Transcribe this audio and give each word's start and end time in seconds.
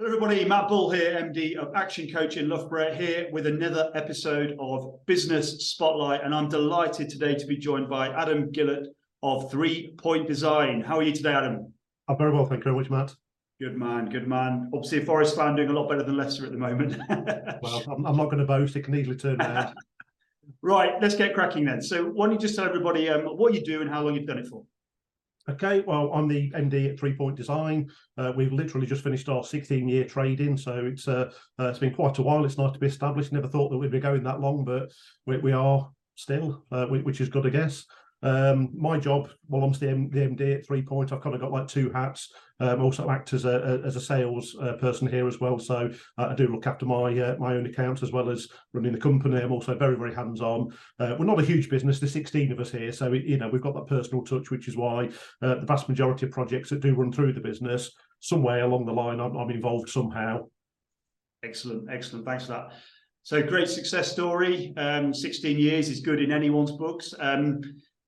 Hello, 0.00 0.14
everybody. 0.14 0.46
Matt 0.46 0.66
Bull 0.66 0.88
here, 0.88 1.12
MD 1.12 1.56
of 1.56 1.74
Action 1.74 2.10
Coach 2.10 2.38
in 2.38 2.48
Loughborough, 2.48 2.94
here 2.94 3.28
with 3.32 3.46
another 3.46 3.90
episode 3.94 4.56
of 4.58 4.98
Business 5.04 5.68
Spotlight. 5.68 6.24
And 6.24 6.34
I'm 6.34 6.48
delighted 6.48 7.10
today 7.10 7.34
to 7.34 7.46
be 7.46 7.58
joined 7.58 7.90
by 7.90 8.08
Adam 8.08 8.50
Gillott 8.50 8.86
of 9.22 9.50
Three 9.50 9.92
Point 9.98 10.26
Design. 10.26 10.80
How 10.80 10.96
are 10.96 11.02
you 11.02 11.12
today, 11.12 11.34
Adam? 11.34 11.74
I'm 12.08 12.16
very 12.16 12.32
well, 12.32 12.46
thank 12.46 12.60
you 12.60 12.72
very 12.72 12.76
much, 12.76 12.88
Matt. 12.88 13.14
Good 13.60 13.76
man, 13.76 14.08
good 14.08 14.26
man. 14.26 14.70
Obviously, 14.72 15.02
a 15.02 15.04
Forest 15.04 15.36
fan 15.36 15.54
doing 15.54 15.68
a 15.68 15.74
lot 15.74 15.90
better 15.90 16.02
than 16.02 16.16
Leicester 16.16 16.46
at 16.46 16.52
the 16.52 16.56
moment. 16.56 16.96
well, 17.62 17.82
I'm, 17.86 18.06
I'm, 18.06 18.16
not 18.16 18.30
going 18.30 18.38
to 18.38 18.46
boast; 18.46 18.76
it 18.76 18.84
can 18.84 18.94
easily 18.94 19.16
turn 19.16 19.38
around. 19.38 19.74
right, 20.62 20.94
let's 21.02 21.14
get 21.14 21.34
cracking 21.34 21.66
then. 21.66 21.82
So, 21.82 22.06
why 22.06 22.24
don't 22.24 22.36
you 22.36 22.40
just 22.40 22.56
tell 22.56 22.64
everybody 22.64 23.10
um, 23.10 23.26
what 23.36 23.52
you 23.52 23.62
do 23.62 23.82
and 23.82 23.90
how 23.90 24.00
long 24.00 24.14
you've 24.14 24.26
done 24.26 24.38
it 24.38 24.46
for? 24.46 24.64
Okay, 25.48 25.80
well, 25.80 26.12
I'm 26.12 26.28
the 26.28 26.50
MD 26.50 26.90
at 26.90 26.98
Three 26.98 27.14
Point 27.14 27.36
Design. 27.36 27.90
Uh, 28.18 28.32
we've 28.36 28.52
literally 28.52 28.86
just 28.86 29.02
finished 29.02 29.28
our 29.28 29.42
16 29.42 29.88
year 29.88 30.04
trading, 30.04 30.56
so 30.56 30.84
it's 30.84 31.08
uh, 31.08 31.30
uh, 31.58 31.68
it's 31.68 31.78
been 31.78 31.94
quite 31.94 32.18
a 32.18 32.22
while. 32.22 32.44
It's 32.44 32.58
nice 32.58 32.72
to 32.72 32.78
be 32.78 32.86
established. 32.86 33.32
Never 33.32 33.48
thought 33.48 33.70
that 33.70 33.78
we'd 33.78 33.90
be 33.90 34.00
going 34.00 34.22
that 34.24 34.40
long, 34.40 34.64
but 34.64 34.92
we, 35.26 35.38
we 35.38 35.52
are 35.52 35.90
still, 36.14 36.64
uh, 36.70 36.86
which 36.86 37.20
is 37.20 37.30
good, 37.30 37.46
I 37.46 37.50
guess. 37.50 37.86
Um, 38.22 38.70
my 38.74 38.98
job, 38.98 39.30
well, 39.48 39.64
I'm 39.64 39.72
the, 39.72 39.86
MD 39.86 40.56
at 40.56 40.66
Three 40.66 40.82
Point. 40.82 41.12
I've 41.12 41.22
kind 41.22 41.34
of 41.34 41.40
got 41.40 41.52
like 41.52 41.68
two 41.68 41.90
hats. 41.90 42.32
Um, 42.62 42.82
also 42.82 43.08
act 43.08 43.32
as 43.32 43.46
a, 43.46 43.80
as 43.86 43.96
a 43.96 44.00
sales 44.00 44.54
uh, 44.60 44.74
person 44.74 45.08
here 45.08 45.26
as 45.26 45.40
well. 45.40 45.58
So 45.58 45.90
uh, 46.18 46.26
I 46.26 46.34
do 46.34 46.48
look 46.48 46.66
after 46.66 46.84
my 46.84 47.18
uh, 47.18 47.36
my 47.38 47.54
own 47.54 47.64
accounts 47.64 48.02
as 48.02 48.12
well 48.12 48.28
as 48.28 48.48
running 48.74 48.92
the 48.92 48.98
company. 48.98 49.40
I'm 49.40 49.50
also 49.50 49.74
very 49.74 49.96
very 49.96 50.14
hands 50.14 50.42
on. 50.42 50.68
Uh, 50.98 51.16
we're 51.18 51.24
not 51.24 51.40
a 51.40 51.44
huge 51.44 51.70
business. 51.70 52.00
There's 52.00 52.12
16 52.12 52.52
of 52.52 52.60
us 52.60 52.70
here, 52.70 52.92
so 52.92 53.12
you 53.12 53.38
know 53.38 53.48
we've 53.48 53.62
got 53.62 53.74
that 53.76 53.86
personal 53.86 54.22
touch, 54.22 54.50
which 54.50 54.68
is 54.68 54.76
why 54.76 55.08
uh, 55.40 55.54
the 55.54 55.66
vast 55.66 55.88
majority 55.88 56.26
of 56.26 56.32
projects 56.32 56.68
that 56.68 56.80
do 56.80 56.94
run 56.94 57.10
through 57.10 57.32
the 57.32 57.40
business, 57.40 57.90
somewhere 58.20 58.64
along 58.64 58.84
the 58.84 58.92
line, 58.92 59.20
I'm, 59.20 59.36
I'm 59.36 59.50
involved 59.50 59.88
somehow. 59.88 60.46
Excellent, 61.42 61.88
excellent. 61.90 62.26
Thanks 62.26 62.44
for 62.44 62.52
that. 62.52 62.72
So 63.22 63.42
great 63.42 63.68
success 63.68 64.10
story. 64.10 64.72
Um, 64.76 65.12
16 65.12 65.58
years 65.58 65.88
is 65.88 66.00
good 66.00 66.20
in 66.20 66.32
anyone's 66.32 66.72
books. 66.72 67.14
Um, 67.18 67.60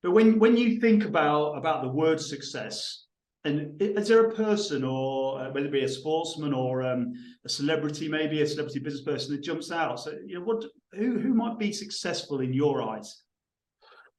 but 0.03 0.11
when 0.11 0.37
when 0.37 0.57
you 0.57 0.79
think 0.81 1.05
about 1.05 1.53
about 1.57 1.81
the 1.81 1.89
word 1.89 2.19
success, 2.19 3.05
and 3.45 3.81
is 3.81 4.09
there 4.09 4.25
a 4.25 4.35
person, 4.35 4.83
or 4.83 5.41
uh, 5.41 5.51
whether 5.51 5.67
it 5.67 5.71
be 5.71 5.85
a 5.85 5.89
sportsman 5.89 6.53
or 6.53 6.83
um, 6.83 7.13
a 7.45 7.49
celebrity, 7.49 8.09
maybe 8.09 8.41
a 8.41 8.47
celebrity 8.47 8.79
business 8.79 9.03
person 9.03 9.33
that 9.33 9.41
jumps 9.41 9.71
out? 9.71 10.01
So 10.01 10.13
you 10.25 10.35
know, 10.35 10.45
what 10.45 10.65
who 10.91 11.19
who 11.19 11.33
might 11.33 11.57
be 11.57 11.71
successful 11.71 12.41
in 12.41 12.53
your 12.53 12.83
eyes? 12.83 13.23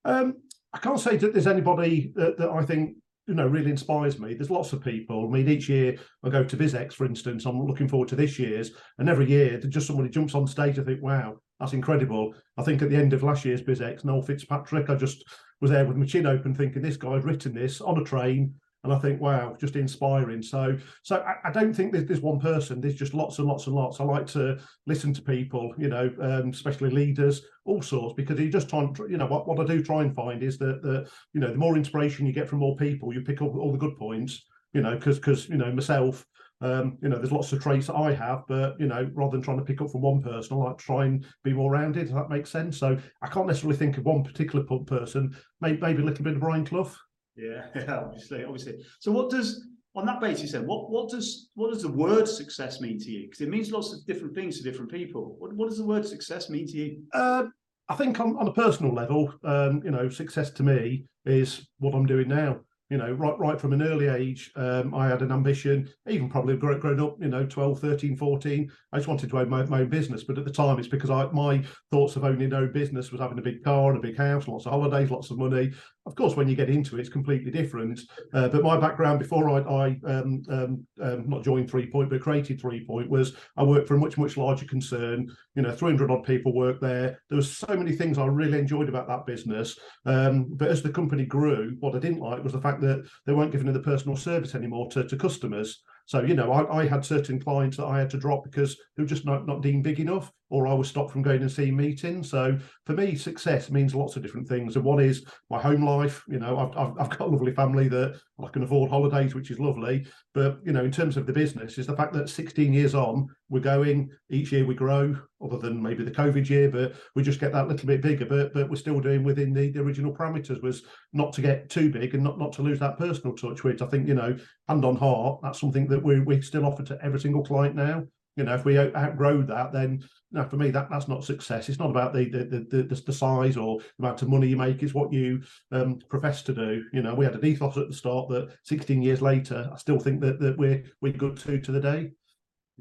Um, 0.07 0.37
I 0.73 0.79
can't 0.79 0.99
say 1.01 1.17
that 1.19 1.33
there's 1.33 1.47
anybody 1.47 2.13
that, 2.17 2.39
that 2.39 2.51
I 2.51 2.65
think 2.65 2.97
you 3.29 3.35
know 3.35 3.47
really 3.47 3.71
inspires 3.71 4.19
me. 4.19 4.33
There's 4.33 4.51
lots 4.51 4.73
of 4.73 4.83
people. 4.83 5.27
I 5.27 5.31
mean, 5.31 5.49
each 5.49 5.69
year 5.69 5.97
I 6.25 6.31
go 6.31 6.45
to 6.45 6.57
BizX, 6.57 6.95
for 6.95 7.05
instance. 7.05 7.45
I'm 7.45 7.63
looking 7.63 7.89
forward 7.89 8.09
to 8.09 8.17
this 8.17 8.39
year's, 8.39 8.73
and 8.99 9.09
every 9.11 9.29
year 9.29 9.61
just 9.61 9.87
somebody 9.87 10.09
jumps 10.09 10.35
on 10.35 10.47
stage. 10.47 10.79
I 10.79 10.83
think, 10.83 11.03
wow, 11.03 11.37
that's 11.61 11.73
incredible. 11.73 12.35
I 12.59 12.63
think 12.63 12.83
at 12.83 12.91
the 12.91 12.97
end 12.97 13.13
of 13.13 13.23
last 13.23 13.45
year's 13.45 13.63
BizX, 13.63 14.05
Noel 14.05 14.23
Fitzpatrick, 14.23 14.91
I 14.91 14.95
just 14.97 15.25
was 15.61 15.71
there 15.71 15.85
with 15.85 15.97
my 15.97 16.07
chin 16.07 16.27
open, 16.27 16.55
thinking 16.55 16.83
this 16.83 16.97
guy's 16.97 17.25
written 17.25 17.55
this 17.55 17.81
on 17.81 18.01
a 18.01 18.05
train, 18.05 18.55
and 18.85 18.93
I 18.93 18.99
think, 18.99 19.21
wow, 19.21 19.57
just 19.59 19.77
inspiring. 19.77 20.43
So, 20.43 20.77
so 21.03 21.17
I, 21.17 21.49
I 21.49 21.51
don't 21.51 21.73
think 21.73 21.93
there's, 21.93 22.05
there's, 22.05 22.21
one 22.21 22.39
person. 22.39 22.83
There's 22.83 22.95
just 22.95 23.15
lots 23.15 23.39
and 23.39 23.49
lots 23.49 23.67
and 23.67 23.75
lots. 23.75 23.99
I 23.99 24.05
like 24.05 24.27
to 24.29 24.59
listen 24.87 25.15
to 25.15 25.23
people, 25.23 25.75
you 25.79 25.89
know, 25.89 26.13
um, 26.21 26.51
especially 26.51 26.91
leaders, 26.91 27.43
all 27.65 27.81
sorts, 27.81 28.15
because 28.15 28.39
you 28.39 28.51
just 28.51 28.69
try 28.69 28.81
and, 28.81 28.97
you 29.09 29.17
know, 29.17 29.27
what, 29.27 29.49
what 29.49 29.59
I 29.59 29.65
do 29.65 29.83
try 29.83 30.03
and 30.03 30.15
find 30.15 30.43
is 30.43 30.59
that 30.59 30.83
the, 30.83 31.09
you 31.33 31.41
know, 31.41 31.51
the 31.51 31.57
more 31.57 31.79
inspiration 31.79 32.27
you 32.27 32.33
get 32.33 32.49
from 32.49 32.59
more 32.59 32.77
people, 32.77 33.15
you 33.15 33.23
pick 33.23 33.41
up 33.41 33.55
all 33.55 33.73
the 33.73 33.79
good 33.79 33.97
points, 33.97 34.45
you 34.75 34.83
know, 34.83 34.95
because 34.97 35.19
because 35.19 35.49
you 35.49 35.57
know 35.57 35.73
myself. 35.73 36.27
Um, 36.61 36.99
you 37.03 37.09
know, 37.09 37.17
there's 37.17 37.33
lots 37.33 37.53
of 37.53 37.63
traits 37.63 37.89
that 37.89 37.97
I 37.97 38.15
have, 38.15 38.45
but 38.49 38.79
you 38.79 38.87
know, 38.87 39.11
rather 39.15 39.33
than 39.33 39.43
trying 39.43 39.59
to 39.59 39.65
pick 39.65 39.81
up 39.81 39.91
from 39.91 40.03
one 40.03 40.23
person, 40.23 40.57
I 40.57 40.61
like 40.61 40.79
try 40.79 41.05
and 41.05 41.25
be 41.43 41.53
more 41.53 41.71
rounded. 41.71 42.09
If 42.09 42.15
that 42.15 42.31
makes 42.31 42.51
sense? 42.51 42.79
So 42.79 42.97
I 43.23 43.29
can't 43.29 43.47
necessarily 43.47 43.77
think 43.77 43.99
of 43.99 44.05
one 44.05 44.23
particular 44.25 44.65
person. 44.65 45.37
Maybe, 45.61 45.79
maybe 45.81 46.03
a 46.03 46.05
little 46.05 46.25
bit 46.25 46.35
of 46.35 46.41
Brian 46.41 46.65
Clough. 46.65 46.93
Yeah, 47.37 47.65
obviously, 47.89 48.45
obviously. 48.45 48.75
So, 49.01 49.11
what 49.11 49.29
does 49.29 49.67
on 49.97 50.07
that 50.07 50.21
basis 50.21 50.53
then? 50.53 50.69
What 50.69 50.89
what 50.89 51.11
does 51.11 51.51
what 51.55 51.73
does 51.73 51.83
the 51.83 51.91
word 51.91 52.29
success 52.29 52.81
mean 52.81 52.97
to 53.01 53.11
you? 53.11 53.27
Because 53.27 53.41
it 53.41 53.49
means 53.49 53.73
lots 53.73 53.93
of 53.93 54.07
different 54.07 54.37
things 54.37 54.57
to 54.57 54.63
different 54.63 54.89
people. 54.89 55.35
What 55.41 55.53
what 55.55 55.69
does 55.69 55.79
the 55.79 55.85
word 55.85 56.07
success 56.07 56.49
mean 56.49 56.67
to 56.69 56.77
you? 56.77 57.03
Uh, 57.13 57.47
I 57.89 57.97
think 57.97 58.21
on, 58.21 58.37
on 58.37 58.47
a 58.47 58.53
personal 58.53 58.95
level, 58.95 59.35
um, 59.43 59.83
you 59.85 59.91
know, 59.91 60.09
success 60.09 60.51
to 60.53 60.63
me 60.63 61.07
is 61.27 61.67
what 61.79 61.95
I'm 61.95 62.07
doing 62.07 62.29
now 62.29 62.61
you 62.91 62.99
know, 62.99 63.11
right 63.13 63.39
right 63.39 63.61
from 63.61 63.73
an 63.73 63.83
early 63.83 64.09
age, 64.09 64.51
um, 64.57 64.95
I 64.95 65.09
had 65.09 65.23
an 65.23 65.33
ambition, 65.33 65.89
even 66.09 66.29
probably 66.29 66.57
grown 66.57 67.01
up, 67.01 67.17
you 67.21 67.29
know, 67.29 67.47
12, 67.47 67.81
13, 67.81 68.17
14. 68.17 68.71
I 68.93 68.97
just 68.97 69.09
wanted 69.09 69.31
to 69.31 69.39
own 69.39 69.49
my, 69.49 69.65
my, 69.65 69.81
own 69.81 69.89
business. 69.89 70.25
But 70.25 70.39
at 70.39 70.45
the 70.45 70.51
time, 70.51 70.79
it's 70.79 70.89
because 70.89 71.11
I, 71.11 71.25
my 71.33 71.65
thoughts 71.91 72.17
of 72.17 72.25
owning 72.25 72.53
own 72.53 72.73
business 72.73 73.11
was 73.11 73.21
having 73.21 73.39
a 73.39 73.43
big 73.43 73.65
car 73.65 73.91
and 73.91 73.99
a 73.99 74.07
big 74.07 74.19
house, 74.19 74.47
lots 74.47 74.67
of 74.67 74.73
holidays, 74.73 75.11
lots 75.11 75.31
of 75.31 75.39
money. 75.39 75.73
Of 76.07 76.17
course, 76.17 76.37
when 76.37 76.49
you 76.49 76.55
get 76.55 76.69
into 76.69 76.97
it, 76.97 77.01
it's 77.01 77.09
completely 77.09 77.51
different. 77.51 77.99
Uh, 78.35 78.49
but 78.49 78.63
my 78.63 78.79
background 78.79 79.19
before 79.19 79.49
I, 79.49 79.61
I 79.61 80.01
um, 80.07 80.43
um, 80.51 80.87
um 81.01 81.29
not 81.29 81.43
joined 81.43 81.71
Three 81.71 81.91
Point, 81.91 82.11
but 82.11 82.21
created 82.21 82.61
Three 82.61 82.85
Point 82.85 83.09
was 83.09 83.35
I 83.57 83.63
worked 83.63 83.89
for 83.89 83.95
a 83.95 83.99
much, 83.99 84.19
much 84.19 84.37
larger 84.37 84.67
concern. 84.67 85.27
You 85.55 85.63
know, 85.63 85.73
300 85.73 86.11
odd 86.11 86.25
people 86.25 86.53
work 86.53 86.79
there. 86.79 87.19
There 87.31 87.37
was 87.37 87.57
so 87.57 87.75
many 87.75 87.93
things 87.93 88.19
I 88.19 88.27
really 88.27 88.59
enjoyed 88.59 88.91
about 88.91 89.09
that 89.09 89.25
business. 89.25 89.79
Um, 90.05 90.49
but 90.51 90.69
as 90.69 90.83
the 90.83 90.91
company 90.91 91.25
grew, 91.25 91.77
what 91.81 91.97
I 91.97 92.01
didn't 92.01 92.21
like 92.21 92.45
was 92.45 92.53
the 92.53 92.61
fact 92.61 92.83
that 92.83 93.09
they 93.25 93.33
weren't 93.33 93.53
giving 93.53 93.73
the 93.73 93.81
personal 93.81 94.17
service 94.17 94.55
anymore 94.55 94.91
to, 94.91 95.09
to 95.09 95.17
customers. 95.17 95.83
So, 96.07 96.23
you 96.23 96.35
know, 96.35 96.53
I, 96.53 96.81
I, 96.81 96.87
had 96.87 97.05
certain 97.05 97.41
clients 97.41 97.79
that 97.79 97.87
I 97.87 97.99
had 97.99 98.11
to 98.11 98.19
drop 98.19 98.45
because 98.45 98.77
they 98.97 99.03
were 99.03 99.09
just 99.09 99.25
not, 99.25 99.47
not 99.47 99.63
deemed 99.63 99.85
big 99.85 100.01
enough, 100.01 100.31
or 100.51 100.67
I 100.67 100.75
was 100.75 100.89
stopped 100.89 101.11
from 101.11 101.23
going 101.23 101.41
and 101.41 101.51
seeing 101.51 101.77
meetings. 101.77 102.29
So 102.31 102.59
for 102.85 102.93
me, 102.93 103.17
success 103.17 103.71
means 103.71 103.95
lots 103.95 104.15
of 104.15 104.23
different 104.23 104.47
things. 104.47 104.77
And 104.77 104.85
one 104.85 105.01
is 105.01 105.25
my 105.49 105.61
home 105.61 105.85
life. 105.85 106.23
You 106.29 106.39
know, 106.39 106.59
I've, 106.59 106.77
I've, 106.77 106.99
I've 106.99 107.19
got 107.19 107.29
a 107.29 107.31
lovely 107.31 107.53
family 107.53 107.89
that 107.89 108.21
I 108.43 108.49
can 108.49 108.63
afford 108.63 108.91
holidays, 108.91 109.35
which 109.35 109.51
is 109.51 109.59
lovely. 109.59 110.07
But, 110.35 110.59
you 110.63 110.73
know, 110.73 110.85
in 110.85 110.93
terms 110.93 111.17
of 111.17 111.27
the 111.27 111.33
business, 111.33 111.79
is 111.79 111.87
the 111.87 111.97
fact 111.97 112.13
that 112.13 112.29
16 112.29 112.73
years 112.73 112.95
on, 112.95 113.29
we're 113.49 113.61
going, 113.61 114.11
each 114.31 114.53
year 114.53 114.67
we 114.67 114.75
grow, 114.75 115.17
other 115.45 115.59
than 115.59 115.83
maybe 115.83 116.05
the 116.05 116.11
COVID 116.11 116.49
year, 116.49 116.71
but 116.71 116.95
we 117.15 117.23
just 117.23 117.41
get 117.41 117.53
that 117.53 117.69
little 117.69 117.87
bit 117.87 118.01
bigger. 118.01 118.25
But 118.25 118.55
but 118.55 118.69
we're 118.69 118.77
still 118.77 119.01
doing 119.01 119.23
within 119.23 119.53
the, 119.53 119.71
the 119.71 119.81
original 119.81 120.15
parameters 120.15 120.63
was 120.63 120.83
not 121.13 121.33
to 121.35 121.43
get 121.43 121.71
too 121.71 121.91
big 121.91 122.15
and 122.15 122.25
not, 122.25 122.39
not 122.39 122.53
to 122.55 122.63
lose 122.63 122.79
that 122.81 122.99
personal 122.99 123.37
touch, 123.37 123.65
which 123.65 123.83
I 123.83 123.87
think, 123.87 124.09
you 124.09 124.15
know, 124.15 124.37
hand 124.69 124.85
on 124.85 124.97
heart, 124.97 125.41
that's 125.43 125.61
something 125.61 125.87
that 125.89 126.03
we 126.03 126.21
we 126.21 126.41
still 126.41 126.67
offer 126.67 126.83
to 126.85 126.99
every 127.03 127.21
single 127.21 127.45
client 127.45 127.77
now. 127.77 128.05
You 128.37 128.43
know, 128.43 128.55
if 128.55 128.65
we 128.65 128.79
outgrow 128.79 129.43
that, 129.43 129.73
then 129.73 130.03
now 130.33 130.49
for 130.49 130.57
me 130.57 130.71
that 130.71 130.91
that's 130.91 131.07
not 131.07 131.25
success. 131.25 131.69
It's 131.69 131.79
not 131.79 131.91
about 131.91 132.13
the 132.13 132.29
the 132.29 132.45
the, 132.45 132.83
the, 132.83 133.03
the 133.07 133.13
size 133.13 133.57
or 133.57 133.79
the 133.79 133.85
amount 134.01 134.23
of 134.23 134.29
money 134.29 134.49
you 134.49 134.57
make. 134.57 134.83
It's 134.83 134.95
what 134.95 135.13
you 135.13 135.43
um, 135.71 136.01
profess 136.09 136.43
to 136.43 136.55
do. 136.55 136.85
You 136.93 137.03
know, 137.03 137.15
we 137.15 137.25
had 137.25 137.35
an 137.35 137.45
ethos 137.45 137.77
at 137.77 137.89
the 137.89 137.95
start 137.95 138.29
that 138.31 138.57
16 138.65 139.03
years 139.03 139.23
later, 139.23 139.71
I 139.73 139.77
still 139.77 140.01
think 140.01 140.21
that 140.23 140.41
that 140.41 140.59
we're 140.59 140.83
we're 141.01 141.13
good 141.13 141.37
to 141.39 141.61
to 141.61 141.73
the 141.73 141.81
day. 141.81 142.11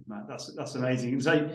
Man, 0.07 0.25
that's 0.27 0.51
that's 0.55 0.73
amazing. 0.73 1.21
So 1.21 1.51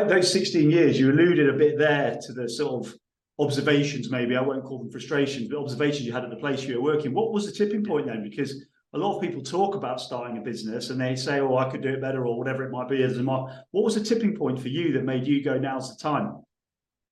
those 0.00 0.32
16 0.32 0.70
years, 0.70 0.98
you 0.98 1.10
alluded 1.10 1.48
a 1.48 1.58
bit 1.58 1.78
there 1.78 2.18
to 2.22 2.32
the 2.32 2.48
sort 2.48 2.86
of 2.86 2.94
observations, 3.38 4.10
maybe 4.10 4.36
I 4.36 4.40
won't 4.40 4.64
call 4.64 4.78
them 4.78 4.90
frustrations, 4.90 5.48
but 5.48 5.58
observations 5.58 6.06
you 6.06 6.12
had 6.12 6.24
at 6.24 6.30
the 6.30 6.36
place 6.36 6.64
you 6.64 6.76
were 6.76 6.92
working. 6.92 7.12
What 7.12 7.32
was 7.32 7.46
the 7.46 7.52
tipping 7.52 7.84
point 7.84 8.06
then? 8.06 8.22
Because 8.22 8.64
a 8.94 8.98
lot 8.98 9.16
of 9.16 9.22
people 9.22 9.42
talk 9.42 9.74
about 9.74 10.00
starting 10.00 10.38
a 10.38 10.40
business 10.40 10.90
and 10.90 11.00
they 11.00 11.16
say, 11.16 11.40
"Oh, 11.40 11.56
I 11.56 11.70
could 11.70 11.82
do 11.82 11.88
it 11.88 12.00
better," 12.00 12.26
or 12.26 12.38
whatever 12.38 12.62
it 12.64 12.70
might 12.70 12.88
be. 12.88 13.02
As 13.02 13.16
a 13.16 13.22
what 13.22 13.84
was 13.84 13.94
the 13.94 14.04
tipping 14.04 14.36
point 14.36 14.60
for 14.60 14.68
you 14.68 14.92
that 14.92 15.04
made 15.04 15.26
you 15.26 15.42
go, 15.42 15.58
"Now's 15.58 15.96
the 15.96 16.02
time"? 16.02 16.42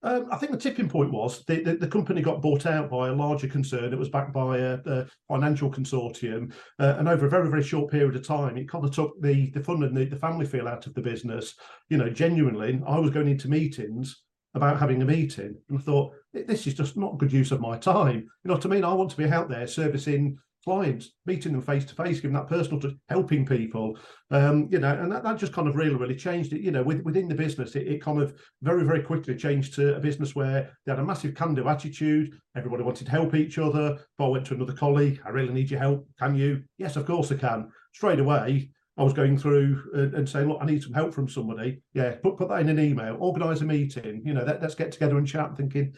Um, 0.03 0.28
I 0.33 0.37
think 0.37 0.53
the 0.53 0.59
tipping 0.59 0.88
point 0.88 1.12
was 1.12 1.44
the, 1.44 1.62
the, 1.62 1.75
the, 1.77 1.88
company 1.88 2.22
got 2.22 2.41
bought 2.41 2.65
out 2.65 2.88
by 2.88 3.09
a 3.09 3.12
larger 3.12 3.47
concern. 3.47 3.93
It 3.93 3.99
was 3.99 4.09
backed 4.09 4.33
by 4.33 4.56
a, 4.59 4.78
a 4.87 5.06
financial 5.28 5.71
consortium, 5.71 6.55
uh, 6.78 6.94
and 6.99 7.06
over 7.06 7.27
a 7.27 7.31
very 7.31 7.50
very 7.50 7.62
short 7.62 7.91
period 7.91 8.16
of 8.16 8.27
time, 8.27 8.56
it 8.56 8.69
kind 8.69 8.84
of 8.84 8.93
took 8.93 9.21
the 9.21 9.50
the 9.50 9.61
fun 9.61 9.83
and 9.83 9.94
the, 9.94 10.06
the 10.06 10.16
family 10.16 10.47
feel 10.47 10.69
out 10.69 10.87
of 10.87 10.94
the 10.94 11.03
business. 11.03 11.55
You 11.91 11.99
know, 11.99 12.08
genuinely, 12.08 12.81
I 12.87 12.99
was 12.99 13.11
going 13.11 13.29
into 13.29 13.50
meetings 13.50 14.23
about 14.55 14.81
having 14.81 15.02
a 15.02 15.05
meeting, 15.06 15.55
and 15.69 15.79
I 15.79 15.82
thought 15.82 16.14
this 16.32 16.67
is 16.67 16.75
just 16.75 16.96
not 16.96 17.19
good 17.19 17.32
use 17.32 17.53
of 17.53 17.61
my 17.61 17.76
time. 17.76 18.17
You 18.17 18.49
know 18.49 18.55
what 18.55 18.64
I 18.64 18.70
mean? 18.70 18.85
I 18.85 18.94
want 18.94 19.11
to 19.11 19.17
be 19.19 19.29
out 19.29 19.50
there 19.50 19.67
servicing 19.67 20.38
clients, 20.64 21.10
meeting 21.26 21.52
them 21.52 21.62
face 21.62 21.84
to 21.86 21.94
face, 21.94 22.20
giving 22.20 22.34
that 22.34 22.48
personal 22.48 22.80
helping 23.08 23.46
people, 23.46 23.98
um, 24.30 24.68
you 24.70 24.78
know, 24.78 24.92
and 24.92 25.10
that, 25.10 25.22
that 25.22 25.38
just 25.38 25.52
kind 25.52 25.68
of 25.68 25.76
really, 25.76 25.94
really 25.94 26.14
changed 26.14 26.52
it. 26.52 26.60
You 26.60 26.70
know, 26.70 26.82
with, 26.82 27.02
within 27.02 27.28
the 27.28 27.34
business, 27.34 27.76
it, 27.76 27.86
it, 27.86 28.02
kind 28.02 28.20
of 28.20 28.34
very, 28.62 28.84
very 28.84 29.02
quickly 29.02 29.36
changed 29.36 29.74
to 29.74 29.96
a 29.96 30.00
business 30.00 30.34
where 30.34 30.70
they 30.84 30.92
had 30.92 30.98
a 30.98 31.04
massive 31.04 31.34
can-do 31.34 31.68
attitude. 31.68 32.38
Everybody 32.56 32.82
wanted 32.82 33.06
to 33.06 33.10
help 33.10 33.34
each 33.34 33.58
other. 33.58 33.94
If 33.94 34.20
I 34.20 34.26
went 34.26 34.46
to 34.46 34.54
another 34.54 34.74
colleague, 34.74 35.20
I 35.24 35.30
really 35.30 35.54
need 35.54 35.70
your 35.70 35.80
help. 35.80 36.06
Can 36.18 36.34
you? 36.34 36.62
Yes, 36.78 36.96
of 36.96 37.06
course 37.06 37.32
I 37.32 37.36
can. 37.36 37.70
Straight 37.92 38.20
away, 38.20 38.70
I 38.96 39.02
was 39.02 39.12
going 39.14 39.38
through 39.38 39.82
and, 39.94 40.14
and, 40.14 40.28
saying, 40.28 40.48
look, 40.48 40.58
I 40.60 40.66
need 40.66 40.82
some 40.82 40.92
help 40.92 41.14
from 41.14 41.28
somebody. 41.28 41.80
Yeah, 41.94 42.16
put, 42.22 42.36
put 42.36 42.48
that 42.50 42.60
in 42.60 42.68
an 42.68 42.78
email, 42.78 43.16
organise 43.18 43.62
a 43.62 43.64
meeting, 43.64 44.20
you 44.24 44.34
know, 44.34 44.44
let, 44.44 44.62
us 44.62 44.74
get 44.74 44.92
together 44.92 45.16
and 45.16 45.26
chat, 45.26 45.56
thinking, 45.56 45.94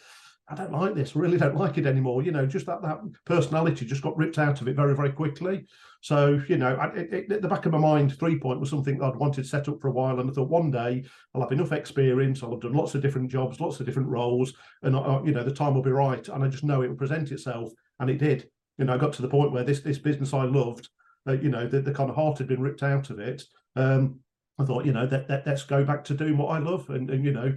I 0.49 0.55
don't 0.55 0.73
like 0.73 0.95
this, 0.95 1.17
I 1.17 1.21
really 1.21 1.39
don't 1.39 1.57
like 1.57 1.79
it 1.79 1.87
anymore. 1.87 2.23
You 2.23 2.33
know, 2.33 2.47
just 2.47 2.67
that 2.67 2.83
that 2.83 2.99
personality 3.25 3.87
just 3.87 4.03
got 4.03 4.17
ripped 4.17 4.39
out 4.39 4.61
of 4.61 4.69
it 4.69 4.77
very, 4.77 4.95
very 4.95 5.13
quickly. 5.13 5.67
So, 6.03 6.43
you 6.49 6.59
know, 6.59 6.75
I, 6.75 6.89
it, 6.89 7.15
it, 7.15 7.33
at 7.33 7.43
the 7.43 7.49
back 7.49 7.65
of 7.65 7.73
my 7.73 7.79
mind, 7.79 8.19
three 8.19 8.39
point 8.39 8.61
was 8.61 8.69
something 8.69 9.01
I'd 9.01 9.17
wanted 9.17 9.47
set 9.47 9.69
up 9.69 9.81
for 9.81 9.89
a 9.89 9.93
while. 9.93 10.19
And 10.19 10.29
I 10.29 10.33
thought 10.33 10.51
one 10.51 10.71
day 10.71 11.05
I'll 11.33 11.43
have 11.43 11.53
enough 11.53 11.73
experience. 11.73 12.43
I'll 12.43 12.51
have 12.51 12.61
done 12.61 12.75
lots 12.75 12.95
of 12.95 13.03
different 13.03 13.31
jobs, 13.31 13.61
lots 13.61 13.79
of 13.79 13.87
different 13.87 14.09
roles, 14.09 14.53
and, 14.83 14.97
I, 14.97 15.23
you 15.25 15.33
know, 15.33 15.45
the 15.45 15.55
time 15.55 15.75
will 15.75 15.83
be 15.83 15.91
right. 15.91 16.27
And 16.29 16.45
I 16.45 16.49
just 16.49 16.65
know 16.65 16.83
it 16.83 16.89
will 16.89 16.97
present 16.97 17.31
itself. 17.31 17.71
And 18.01 18.11
it 18.11 18.19
did. 18.19 18.49
You 18.79 18.85
know, 18.85 18.95
I 18.95 18.99
got 18.99 19.13
to 19.15 19.23
the 19.23 19.29
point 19.29 19.53
where 19.53 19.65
this 19.65 19.81
this 19.81 19.99
business 19.99 20.35
I 20.35 20.43
loved, 20.43 20.89
uh, 21.29 21.33
you 21.33 21.51
know, 21.51 21.69
the, 21.69 21.81
the 21.81 21.95
kind 21.95 22.11
of 22.11 22.17
heart 22.17 22.39
had 22.39 22.49
been 22.49 22.61
ripped 22.61 22.83
out 22.83 23.11
of 23.11 23.21
it. 23.21 23.45
Um, 23.77 24.19
I 24.59 24.65
thought, 24.65 24.85
you 24.85 24.93
know, 24.93 25.07
that, 25.07 25.29
that 25.29 25.47
let's 25.47 25.63
go 25.63 25.85
back 25.85 26.03
to 26.05 26.15
doing 26.15 26.37
what 26.37 26.49
I 26.49 26.59
love 26.59 26.91
and, 26.91 27.09
and 27.11 27.25
you 27.25 27.33
know, 27.33 27.55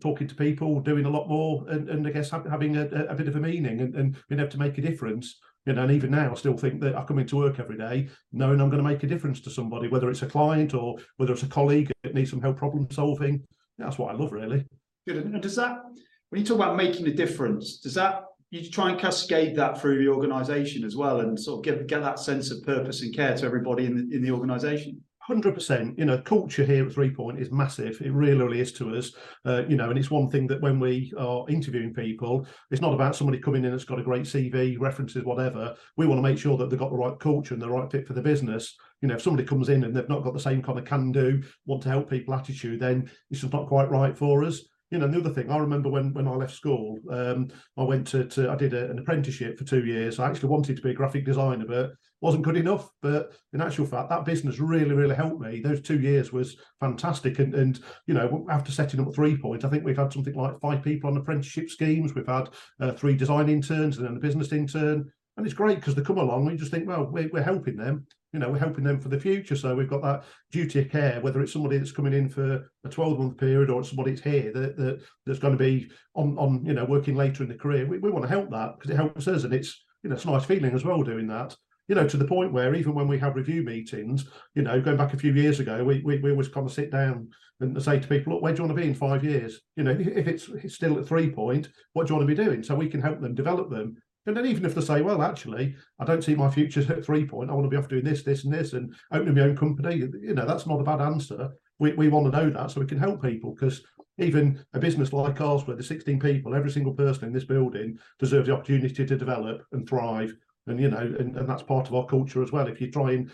talking 0.00 0.26
to 0.26 0.34
people, 0.34 0.80
doing 0.80 1.04
a 1.04 1.10
lot 1.10 1.28
more, 1.28 1.64
and, 1.68 1.88
and 1.88 2.06
I 2.06 2.10
guess 2.10 2.30
having 2.30 2.76
a, 2.76 2.86
a, 3.08 3.14
bit 3.14 3.28
of 3.28 3.36
a 3.36 3.40
meaning 3.40 3.80
and, 3.80 3.94
and 3.94 4.16
being 4.28 4.40
able 4.40 4.50
to 4.50 4.58
make 4.58 4.78
a 4.78 4.82
difference. 4.82 5.38
You 5.66 5.74
know, 5.74 5.82
and 5.82 5.92
even 5.92 6.10
now, 6.10 6.32
I 6.32 6.34
still 6.34 6.56
think 6.56 6.80
that 6.80 6.96
I 6.96 7.04
come 7.04 7.20
into 7.20 7.36
work 7.36 7.60
every 7.60 7.76
day 7.76 8.08
knowing 8.32 8.60
I'm 8.60 8.68
going 8.68 8.82
to 8.82 8.88
make 8.88 9.04
a 9.04 9.06
difference 9.06 9.40
to 9.42 9.50
somebody, 9.50 9.88
whether 9.88 10.10
it's 10.10 10.22
a 10.22 10.26
client 10.26 10.74
or 10.74 10.96
whether 11.18 11.32
it's 11.32 11.44
a 11.44 11.48
colleague 11.48 11.92
that 12.02 12.14
needs 12.14 12.30
some 12.30 12.40
help 12.40 12.56
problem 12.56 12.90
solving. 12.90 13.44
That's 13.78 13.96
what 13.96 14.12
I 14.12 14.18
love, 14.18 14.32
really. 14.32 14.66
Good. 15.06 15.18
And 15.18 15.40
does 15.40 15.56
that, 15.56 15.82
when 16.30 16.40
you 16.40 16.46
talk 16.46 16.56
about 16.56 16.76
making 16.76 17.06
a 17.06 17.12
difference, 17.12 17.78
does 17.78 17.94
that 17.94 18.24
you 18.52 18.68
try 18.68 18.90
and 18.90 19.00
cascade 19.00 19.56
that 19.56 19.80
through 19.80 20.04
the 20.04 20.10
organisation 20.10 20.84
as 20.84 20.94
well, 20.94 21.20
and 21.20 21.40
sort 21.40 21.58
of 21.58 21.64
get 21.64 21.86
get 21.86 22.02
that 22.02 22.18
sense 22.18 22.50
of 22.50 22.62
purpose 22.62 23.00
and 23.00 23.14
care 23.14 23.34
to 23.34 23.46
everybody 23.46 23.86
in 23.86 23.96
the 23.96 24.16
in 24.16 24.22
the 24.22 24.30
organisation? 24.30 25.02
Hundred 25.26 25.54
percent. 25.54 25.96
You 25.96 26.04
know, 26.04 26.18
culture 26.18 26.64
here 26.64 26.84
at 26.84 26.92
Three 26.92 27.10
Point 27.10 27.38
is 27.38 27.52
massive. 27.52 28.00
It 28.00 28.12
really, 28.12 28.42
really 28.42 28.60
is 28.60 28.72
to 28.72 28.96
us. 28.96 29.12
Uh, 29.44 29.62
you 29.68 29.76
know, 29.76 29.88
and 29.88 29.96
it's 29.96 30.10
one 30.10 30.28
thing 30.28 30.48
that 30.48 30.60
when 30.60 30.80
we 30.80 31.12
are 31.16 31.48
interviewing 31.48 31.94
people, 31.94 32.44
it's 32.72 32.80
not 32.80 32.92
about 32.92 33.14
somebody 33.14 33.38
coming 33.38 33.64
in 33.64 33.70
that's 33.70 33.84
got 33.84 34.00
a 34.00 34.02
great 34.02 34.24
CV, 34.24 34.76
references, 34.80 35.22
whatever. 35.22 35.76
We 35.96 36.06
want 36.06 36.18
to 36.18 36.28
make 36.28 36.38
sure 36.38 36.56
that 36.56 36.70
they've 36.70 36.78
got 36.78 36.90
the 36.90 36.96
right 36.96 37.16
culture 37.20 37.54
and 37.54 37.62
the 37.62 37.70
right 37.70 37.88
fit 37.88 38.04
for 38.04 38.14
the 38.14 38.20
business. 38.20 38.74
You 39.00 39.06
know, 39.06 39.14
if 39.14 39.22
somebody 39.22 39.46
comes 39.46 39.68
in 39.68 39.84
and 39.84 39.94
they've 39.94 40.08
not 40.08 40.24
got 40.24 40.34
the 40.34 40.40
same 40.40 40.60
kind 40.60 40.80
of 40.80 40.86
can-do, 40.86 41.40
want 41.66 41.84
to 41.84 41.88
help 41.88 42.10
people 42.10 42.34
attitude, 42.34 42.80
then 42.80 43.08
it's 43.30 43.42
just 43.42 43.52
not 43.52 43.68
quite 43.68 43.90
right 43.90 44.18
for 44.18 44.42
us 44.42 44.60
you 44.92 44.98
know, 44.98 45.08
the 45.08 45.18
other 45.18 45.30
thing 45.30 45.50
I 45.50 45.56
remember 45.56 45.88
when 45.88 46.12
when 46.12 46.28
I 46.28 46.32
left 46.32 46.54
school, 46.54 46.98
um, 47.10 47.48
I 47.78 47.82
went 47.82 48.06
to, 48.08 48.26
to 48.26 48.50
I 48.50 48.56
did 48.56 48.74
a, 48.74 48.90
an 48.90 48.98
apprenticeship 48.98 49.58
for 49.58 49.64
two 49.64 49.86
years. 49.86 50.18
I 50.18 50.28
actually 50.28 50.50
wanted 50.50 50.76
to 50.76 50.82
be 50.82 50.90
a 50.90 50.94
graphic 50.94 51.24
designer, 51.24 51.64
but 51.66 51.92
wasn't 52.20 52.44
good 52.44 52.58
enough. 52.58 52.90
But 53.00 53.32
in 53.54 53.62
actual 53.62 53.86
fact, 53.86 54.10
that 54.10 54.26
business 54.26 54.60
really 54.60 54.94
really 54.94 55.14
helped 55.14 55.40
me. 55.40 55.60
Those 55.60 55.80
two 55.80 55.98
years 55.98 56.30
was 56.30 56.58
fantastic, 56.78 57.38
and 57.38 57.54
and 57.54 57.80
you 58.06 58.12
know 58.12 58.46
after 58.50 58.70
setting 58.70 59.00
up 59.00 59.14
Three 59.14 59.36
points, 59.36 59.64
I 59.64 59.70
think 59.70 59.82
we've 59.82 59.96
had 59.96 60.12
something 60.12 60.34
like 60.34 60.60
five 60.60 60.82
people 60.82 61.08
on 61.08 61.16
apprenticeship 61.16 61.70
schemes. 61.70 62.14
We've 62.14 62.26
had 62.26 62.50
uh, 62.78 62.92
three 62.92 63.16
design 63.16 63.48
interns 63.48 63.96
and 63.96 64.06
then 64.06 64.16
a 64.16 64.20
business 64.20 64.52
intern, 64.52 65.10
and 65.38 65.46
it's 65.46 65.54
great 65.54 65.76
because 65.76 65.94
they 65.94 66.02
come 66.02 66.18
along 66.18 66.42
and 66.42 66.52
you 66.52 66.58
just 66.58 66.70
think, 66.70 66.86
well, 66.86 67.08
we're, 67.10 67.30
we're 67.32 67.42
helping 67.42 67.76
them 67.76 68.06
you 68.32 68.38
know, 68.38 68.50
we're 68.50 68.58
helping 68.58 68.84
them 68.84 68.98
for 68.98 69.08
the 69.08 69.20
future. 69.20 69.54
So 69.54 69.74
we've 69.74 69.90
got 69.90 70.02
that 70.02 70.24
duty 70.50 70.80
of 70.80 70.90
care, 70.90 71.20
whether 71.20 71.40
it's 71.40 71.52
somebody 71.52 71.78
that's 71.78 71.92
coming 71.92 72.14
in 72.14 72.28
for 72.28 72.68
a 72.84 72.88
12 72.88 73.18
month 73.18 73.36
period 73.36 73.70
or 73.70 73.80
it's 73.80 73.90
somebody 73.90 74.12
that's 74.12 74.22
here 74.22 74.50
that, 74.52 74.76
that 74.76 75.02
that's 75.26 75.38
going 75.38 75.56
to 75.56 75.62
be 75.62 75.90
on, 76.14 76.36
on, 76.38 76.64
you 76.64 76.72
know, 76.72 76.84
working 76.84 77.14
later 77.14 77.42
in 77.42 77.48
the 77.48 77.54
career. 77.54 77.86
We, 77.86 77.98
we 77.98 78.10
want 78.10 78.24
to 78.24 78.30
help 78.30 78.50
that 78.50 78.74
because 78.76 78.90
it 78.90 78.96
helps 78.96 79.28
us 79.28 79.44
and 79.44 79.52
it's, 79.52 79.84
you 80.02 80.10
know, 80.10 80.16
it's 80.16 80.24
a 80.24 80.30
nice 80.30 80.44
feeling 80.44 80.74
as 80.74 80.84
well 80.84 81.02
doing 81.02 81.26
that. 81.28 81.54
You 81.88 81.96
know, 81.96 82.08
to 82.08 82.16
the 82.16 82.24
point 82.24 82.52
where 82.52 82.74
even 82.74 82.94
when 82.94 83.08
we 83.08 83.18
have 83.18 83.36
review 83.36 83.62
meetings, 83.64 84.24
you 84.54 84.62
know, 84.62 84.80
going 84.80 84.96
back 84.96 85.12
a 85.12 85.18
few 85.18 85.32
years 85.32 85.60
ago, 85.60 85.84
we, 85.84 86.00
we, 86.04 86.18
we 86.18 86.30
always 86.30 86.48
kind 86.48 86.66
of 86.66 86.72
sit 86.72 86.90
down 86.90 87.28
and 87.60 87.82
say 87.82 87.98
to 87.98 88.08
people, 88.08 88.32
look, 88.32 88.42
where 88.42 88.52
do 88.52 88.62
you 88.62 88.68
want 88.68 88.76
to 88.76 88.82
be 88.82 88.88
in 88.88 88.94
five 88.94 89.24
years? 89.24 89.60
You 89.76 89.84
know, 89.84 89.90
if 89.90 90.26
it's, 90.26 90.48
it's 90.48 90.74
still 90.74 90.98
at 90.98 91.06
three 91.06 91.28
point, 91.28 91.68
what 91.92 92.06
do 92.06 92.12
you 92.12 92.16
want 92.16 92.28
to 92.28 92.34
be 92.34 92.42
doing? 92.42 92.62
So 92.62 92.74
we 92.74 92.88
can 92.88 93.02
help 93.02 93.20
them 93.20 93.34
develop 93.34 93.68
them 93.68 93.96
and 94.26 94.36
then 94.36 94.46
even 94.46 94.64
if 94.64 94.74
they 94.74 94.80
say, 94.80 95.02
well, 95.02 95.22
actually, 95.22 95.74
I 95.98 96.04
don't 96.04 96.22
see 96.22 96.34
my 96.34 96.50
future 96.50 96.80
at 96.92 97.04
three 97.04 97.26
point, 97.26 97.50
I 97.50 97.54
want 97.54 97.64
to 97.64 97.70
be 97.70 97.76
off 97.76 97.88
doing 97.88 98.04
this, 98.04 98.22
this, 98.22 98.44
and 98.44 98.52
this, 98.52 98.72
and 98.72 98.94
opening 99.10 99.34
my 99.34 99.42
own 99.42 99.56
company, 99.56 99.96
you 99.96 100.34
know, 100.34 100.46
that's 100.46 100.66
not 100.66 100.80
a 100.80 100.84
bad 100.84 101.00
answer. 101.00 101.50
We, 101.78 101.92
we 101.94 102.08
want 102.08 102.32
to 102.32 102.38
know 102.38 102.50
that 102.50 102.70
so 102.70 102.80
we 102.80 102.86
can 102.86 102.98
help 102.98 103.22
people 103.22 103.52
because 103.52 103.82
even 104.18 104.64
a 104.74 104.78
business 104.78 105.12
like 105.12 105.40
ours, 105.40 105.66
where 105.66 105.74
there's 105.74 105.88
16 105.88 106.20
people, 106.20 106.54
every 106.54 106.70
single 106.70 106.92
person 106.92 107.26
in 107.26 107.32
this 107.32 107.44
building 107.44 107.98
deserves 108.18 108.46
the 108.46 108.54
opportunity 108.54 109.04
to 109.04 109.16
develop 109.16 109.64
and 109.72 109.88
thrive. 109.88 110.32
And, 110.68 110.80
you 110.80 110.90
know, 110.90 110.98
and, 110.98 111.36
and 111.36 111.48
that's 111.48 111.62
part 111.62 111.88
of 111.88 111.94
our 111.94 112.06
culture 112.06 112.42
as 112.42 112.52
well. 112.52 112.68
If 112.68 112.80
you 112.80 112.90
try 112.90 113.12
and 113.12 113.30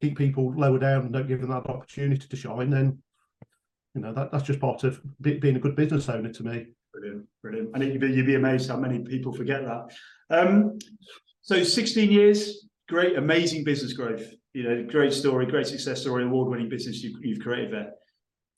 keep 0.00 0.16
people 0.16 0.54
lower 0.56 0.78
down 0.78 1.02
and 1.02 1.12
don't 1.12 1.28
give 1.28 1.42
them 1.42 1.50
that 1.50 1.66
opportunity 1.66 2.26
to 2.26 2.36
shine, 2.36 2.70
then, 2.70 3.02
you 3.94 4.00
know, 4.00 4.14
that, 4.14 4.32
that's 4.32 4.44
just 4.44 4.60
part 4.60 4.84
of 4.84 5.00
being 5.20 5.56
a 5.56 5.60
good 5.60 5.76
business 5.76 6.08
owner 6.08 6.32
to 6.32 6.42
me. 6.42 6.66
Brilliant, 6.94 7.26
brilliant. 7.42 7.70
And 7.74 7.84
you'd 7.84 8.00
be, 8.00 8.12
you'd 8.12 8.26
be 8.26 8.36
amazed 8.36 8.70
how 8.70 8.76
many 8.76 9.00
people 9.00 9.32
forget 9.32 9.64
that. 9.64 9.92
Um, 10.30 10.78
so 11.42 11.62
16 11.62 12.10
years, 12.10 12.66
great, 12.88 13.16
amazing 13.16 13.64
business 13.64 13.92
growth. 13.92 14.24
You 14.52 14.62
know, 14.64 14.86
great 14.88 15.12
story, 15.12 15.46
great 15.46 15.66
success 15.66 16.00
story, 16.00 16.24
award-winning 16.24 16.68
business 16.68 17.02
you, 17.02 17.14
have 17.34 17.42
created 17.42 17.72
there. 17.72 17.92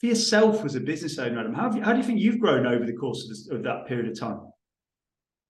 For 0.00 0.06
yourself 0.06 0.64
as 0.64 0.74
a 0.74 0.80
business 0.80 1.18
owner, 1.18 1.38
Adam, 1.40 1.54
how, 1.54 1.72
you, 1.72 1.82
how 1.82 1.92
do 1.92 1.98
you 1.98 2.04
think 2.04 2.20
you've 2.20 2.40
grown 2.40 2.66
over 2.66 2.84
the 2.84 2.94
course 2.94 3.24
of, 3.24 3.28
this, 3.30 3.48
of 3.50 3.62
that 3.62 3.86
period 3.86 4.10
of 4.10 4.18
time? 4.18 4.40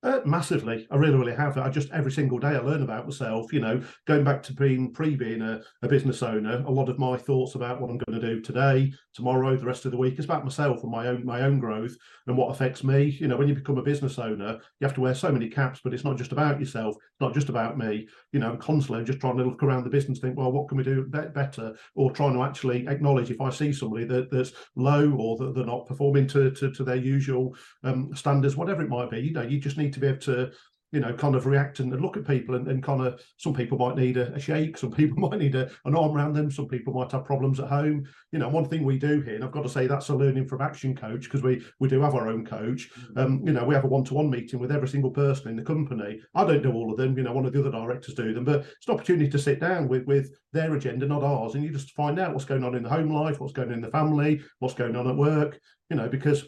Uh, 0.04 0.19
massively, 0.25 0.84
I 0.90 0.96
really, 0.96 1.16
really 1.16 1.34
have. 1.34 1.56
I 1.56 1.69
just 1.69 1.93
every 1.93 2.10
single 2.10 2.40
day 2.40 2.49
I 2.49 2.58
learn 2.58 2.82
about 2.82 3.06
myself. 3.06 3.52
You 3.52 3.60
know, 3.60 3.81
going 4.04 4.25
back 4.25 4.43
to 4.44 4.52
being 4.52 4.93
pre 4.93 5.14
being 5.14 5.43
a, 5.43 5.60
a 5.82 5.88
business 5.88 6.25
owner, 6.25 6.64
a 6.66 6.70
lot 6.70 6.88
of 6.88 6.99
my 6.99 7.16
thoughts 7.16 7.54
about 7.54 7.81
what 7.81 7.88
I'm 7.88 7.99
going 7.99 8.20
to 8.20 8.26
do 8.34 8.40
today, 8.40 8.93
tomorrow, 9.14 9.56
the 9.56 9.64
rest 9.64 9.84
of 9.84 9.93
the 9.93 9.96
week 9.96 10.19
is 10.19 10.25
about 10.25 10.43
myself 10.43 10.82
and 10.82 10.90
my 10.90 11.06
own 11.06 11.25
my 11.25 11.43
own 11.43 11.60
growth 11.60 11.94
and 12.26 12.37
what 12.37 12.50
affects 12.50 12.82
me. 12.82 13.16
You 13.20 13.28
know, 13.28 13.37
when 13.37 13.46
you 13.46 13.54
become 13.54 13.78
a 13.78 13.82
business 13.82 14.19
owner, 14.19 14.58
you 14.81 14.87
have 14.87 14.94
to 14.94 15.00
wear 15.00 15.14
so 15.14 15.31
many 15.31 15.49
caps, 15.49 15.81
but 15.84 15.94
it's 15.94 16.05
not 16.05 16.19
just 16.19 16.32
about 16.32 16.58
yourself. 16.58 16.96
It's 16.96 17.20
not 17.20 17.32
just 17.32 17.48
about 17.48 17.78
me. 17.78 18.08
You 18.32 18.40
know, 18.40 18.50
I'm 18.50 18.58
constantly 18.58 19.05
just 19.05 19.20
trying 19.20 19.37
to 19.37 19.44
look 19.44 19.62
around 19.62 19.84
the 19.84 19.90
business, 19.90 20.19
think, 20.19 20.37
well, 20.37 20.50
what 20.50 20.66
can 20.66 20.78
we 20.78 20.84
do 20.84 21.05
better, 21.05 21.76
or 21.94 22.10
trying 22.10 22.34
to 22.34 22.43
actually 22.43 22.88
acknowledge 22.88 23.31
if 23.31 23.40
I 23.40 23.50
see 23.50 23.72
somebody 23.72 24.05
that, 24.06 24.32
that's 24.32 24.52
low 24.75 25.12
or 25.12 25.37
that 25.37 25.55
they're 25.55 25.64
not 25.64 25.87
performing 25.87 26.26
to 26.28 26.50
to, 26.50 26.72
to 26.72 26.82
their 26.82 26.96
usual 26.96 27.55
um, 27.84 28.10
standards, 28.16 28.56
whatever 28.56 28.82
it 28.82 28.88
might 28.88 29.08
be. 29.08 29.20
You 29.20 29.32
know, 29.32 29.43
you 29.43 29.60
just 29.60 29.78
need 29.78 29.91
need 29.92 29.94
to 29.94 30.00
be 30.00 30.06
able 30.06 30.18
to 30.20 30.52
you 30.92 31.00
know, 31.00 31.14
kind 31.14 31.34
of 31.34 31.46
react 31.46 31.80
and 31.80 31.98
look 32.02 32.18
at 32.18 32.26
people 32.26 32.54
and, 32.54 32.68
and 32.68 32.82
kind 32.82 33.00
of 33.00 33.18
some 33.38 33.54
people 33.54 33.78
might 33.78 33.96
need 33.96 34.18
a, 34.18 34.30
a 34.34 34.38
shake, 34.38 34.76
some 34.76 34.90
people 34.92 35.18
might 35.18 35.38
need 35.38 35.54
a, 35.54 35.70
an 35.86 35.96
arm 35.96 36.14
around 36.14 36.34
them, 36.34 36.50
some 36.50 36.68
people 36.68 36.92
might 36.92 37.10
have 37.10 37.24
problems 37.24 37.58
at 37.58 37.68
home. 37.68 38.04
You 38.30 38.38
know, 38.38 38.50
one 38.50 38.68
thing 38.68 38.84
we 38.84 38.98
do 38.98 39.22
here, 39.22 39.34
and 39.34 39.42
I've 39.42 39.52
got 39.52 39.62
to 39.62 39.70
say 39.70 39.86
that's 39.86 40.10
a 40.10 40.14
learning 40.14 40.46
from 40.46 40.60
action 40.60 40.94
coach 40.94 41.24
because 41.24 41.42
we 41.42 41.64
we 41.80 41.88
do 41.88 42.02
have 42.02 42.14
our 42.14 42.28
own 42.28 42.44
coach. 42.44 42.90
Mm. 43.14 43.18
Um, 43.18 43.42
you 43.42 43.54
know, 43.54 43.64
we 43.64 43.74
have 43.74 43.84
a 43.84 43.88
one-to-one 43.88 44.28
meeting 44.28 44.60
with 44.60 44.70
every 44.70 44.88
single 44.88 45.10
person 45.10 45.48
in 45.48 45.56
the 45.56 45.64
company. 45.64 46.20
I 46.34 46.44
don't 46.44 46.62
do 46.62 46.72
all 46.72 46.92
of 46.92 46.98
them, 46.98 47.16
you 47.16 47.24
know, 47.24 47.32
one 47.32 47.46
of 47.46 47.54
the 47.54 47.60
other 47.60 47.70
directors 47.70 48.14
do 48.14 48.34
them, 48.34 48.44
but 48.44 48.60
it's 48.60 48.86
an 48.86 48.94
opportunity 48.94 49.30
to 49.30 49.38
sit 49.38 49.60
down 49.60 49.88
with 49.88 50.04
with 50.06 50.30
their 50.52 50.74
agenda, 50.74 51.06
not 51.06 51.24
ours, 51.24 51.54
and 51.54 51.64
you 51.64 51.70
just 51.70 51.92
find 51.92 52.18
out 52.18 52.34
what's 52.34 52.44
going 52.44 52.64
on 52.64 52.74
in 52.74 52.82
the 52.82 52.90
home 52.90 53.10
life, 53.10 53.40
what's 53.40 53.54
going 53.54 53.68
on 53.68 53.74
in 53.74 53.80
the 53.80 53.90
family, 53.90 54.42
what's 54.58 54.74
going 54.74 54.94
on 54.94 55.08
at 55.08 55.16
work, 55.16 55.58
you 55.88 55.96
know, 55.96 56.08
because 56.08 56.44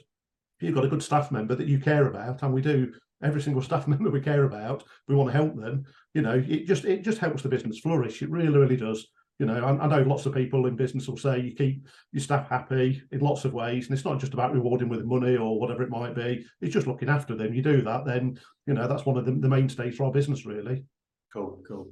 you've 0.60 0.74
got 0.74 0.84
a 0.84 0.88
good 0.88 1.02
staff 1.02 1.32
member 1.32 1.54
that 1.54 1.66
you 1.66 1.78
care 1.78 2.06
about, 2.08 2.42
and 2.42 2.52
we 2.52 2.60
do 2.60 2.92
every 3.24 3.42
single 3.42 3.62
staff 3.62 3.88
member 3.88 4.10
we 4.10 4.20
care 4.20 4.44
about, 4.44 4.84
we 5.08 5.14
want 5.14 5.30
to 5.30 5.36
help 5.36 5.56
them. 5.56 5.84
You 6.12 6.22
know, 6.22 6.42
it 6.46 6.66
just 6.66 6.84
it 6.84 7.02
just 7.02 7.18
helps 7.18 7.42
the 7.42 7.48
business 7.48 7.80
flourish. 7.80 8.22
It 8.22 8.30
really, 8.30 8.56
really 8.56 8.76
does. 8.76 9.06
You 9.40 9.46
know, 9.46 9.64
I, 9.64 9.84
I, 9.84 9.86
know 9.88 10.02
lots 10.02 10.26
of 10.26 10.34
people 10.34 10.66
in 10.66 10.76
business 10.76 11.08
will 11.08 11.16
say 11.16 11.40
you 11.40 11.56
keep 11.56 11.88
your 12.12 12.22
staff 12.22 12.48
happy 12.48 13.02
in 13.10 13.18
lots 13.18 13.44
of 13.44 13.52
ways, 13.52 13.86
and 13.86 13.96
it's 13.96 14.04
not 14.04 14.20
just 14.20 14.32
about 14.32 14.52
rewarding 14.52 14.88
with 14.88 15.04
money 15.04 15.36
or 15.36 15.58
whatever 15.58 15.82
it 15.82 15.90
might 15.90 16.14
be. 16.14 16.46
It's 16.60 16.72
just 16.72 16.86
looking 16.86 17.08
after 17.08 17.34
them. 17.34 17.52
You 17.52 17.60
do 17.60 17.82
that, 17.82 18.04
then 18.04 18.38
you 18.66 18.74
know 18.74 18.86
that's 18.86 19.04
one 19.04 19.16
of 19.16 19.24
the, 19.24 19.32
the 19.32 19.48
mainstays 19.48 19.96
for 19.96 20.04
our 20.04 20.12
business, 20.12 20.46
really. 20.46 20.84
Cool, 21.32 21.60
cool. 21.66 21.88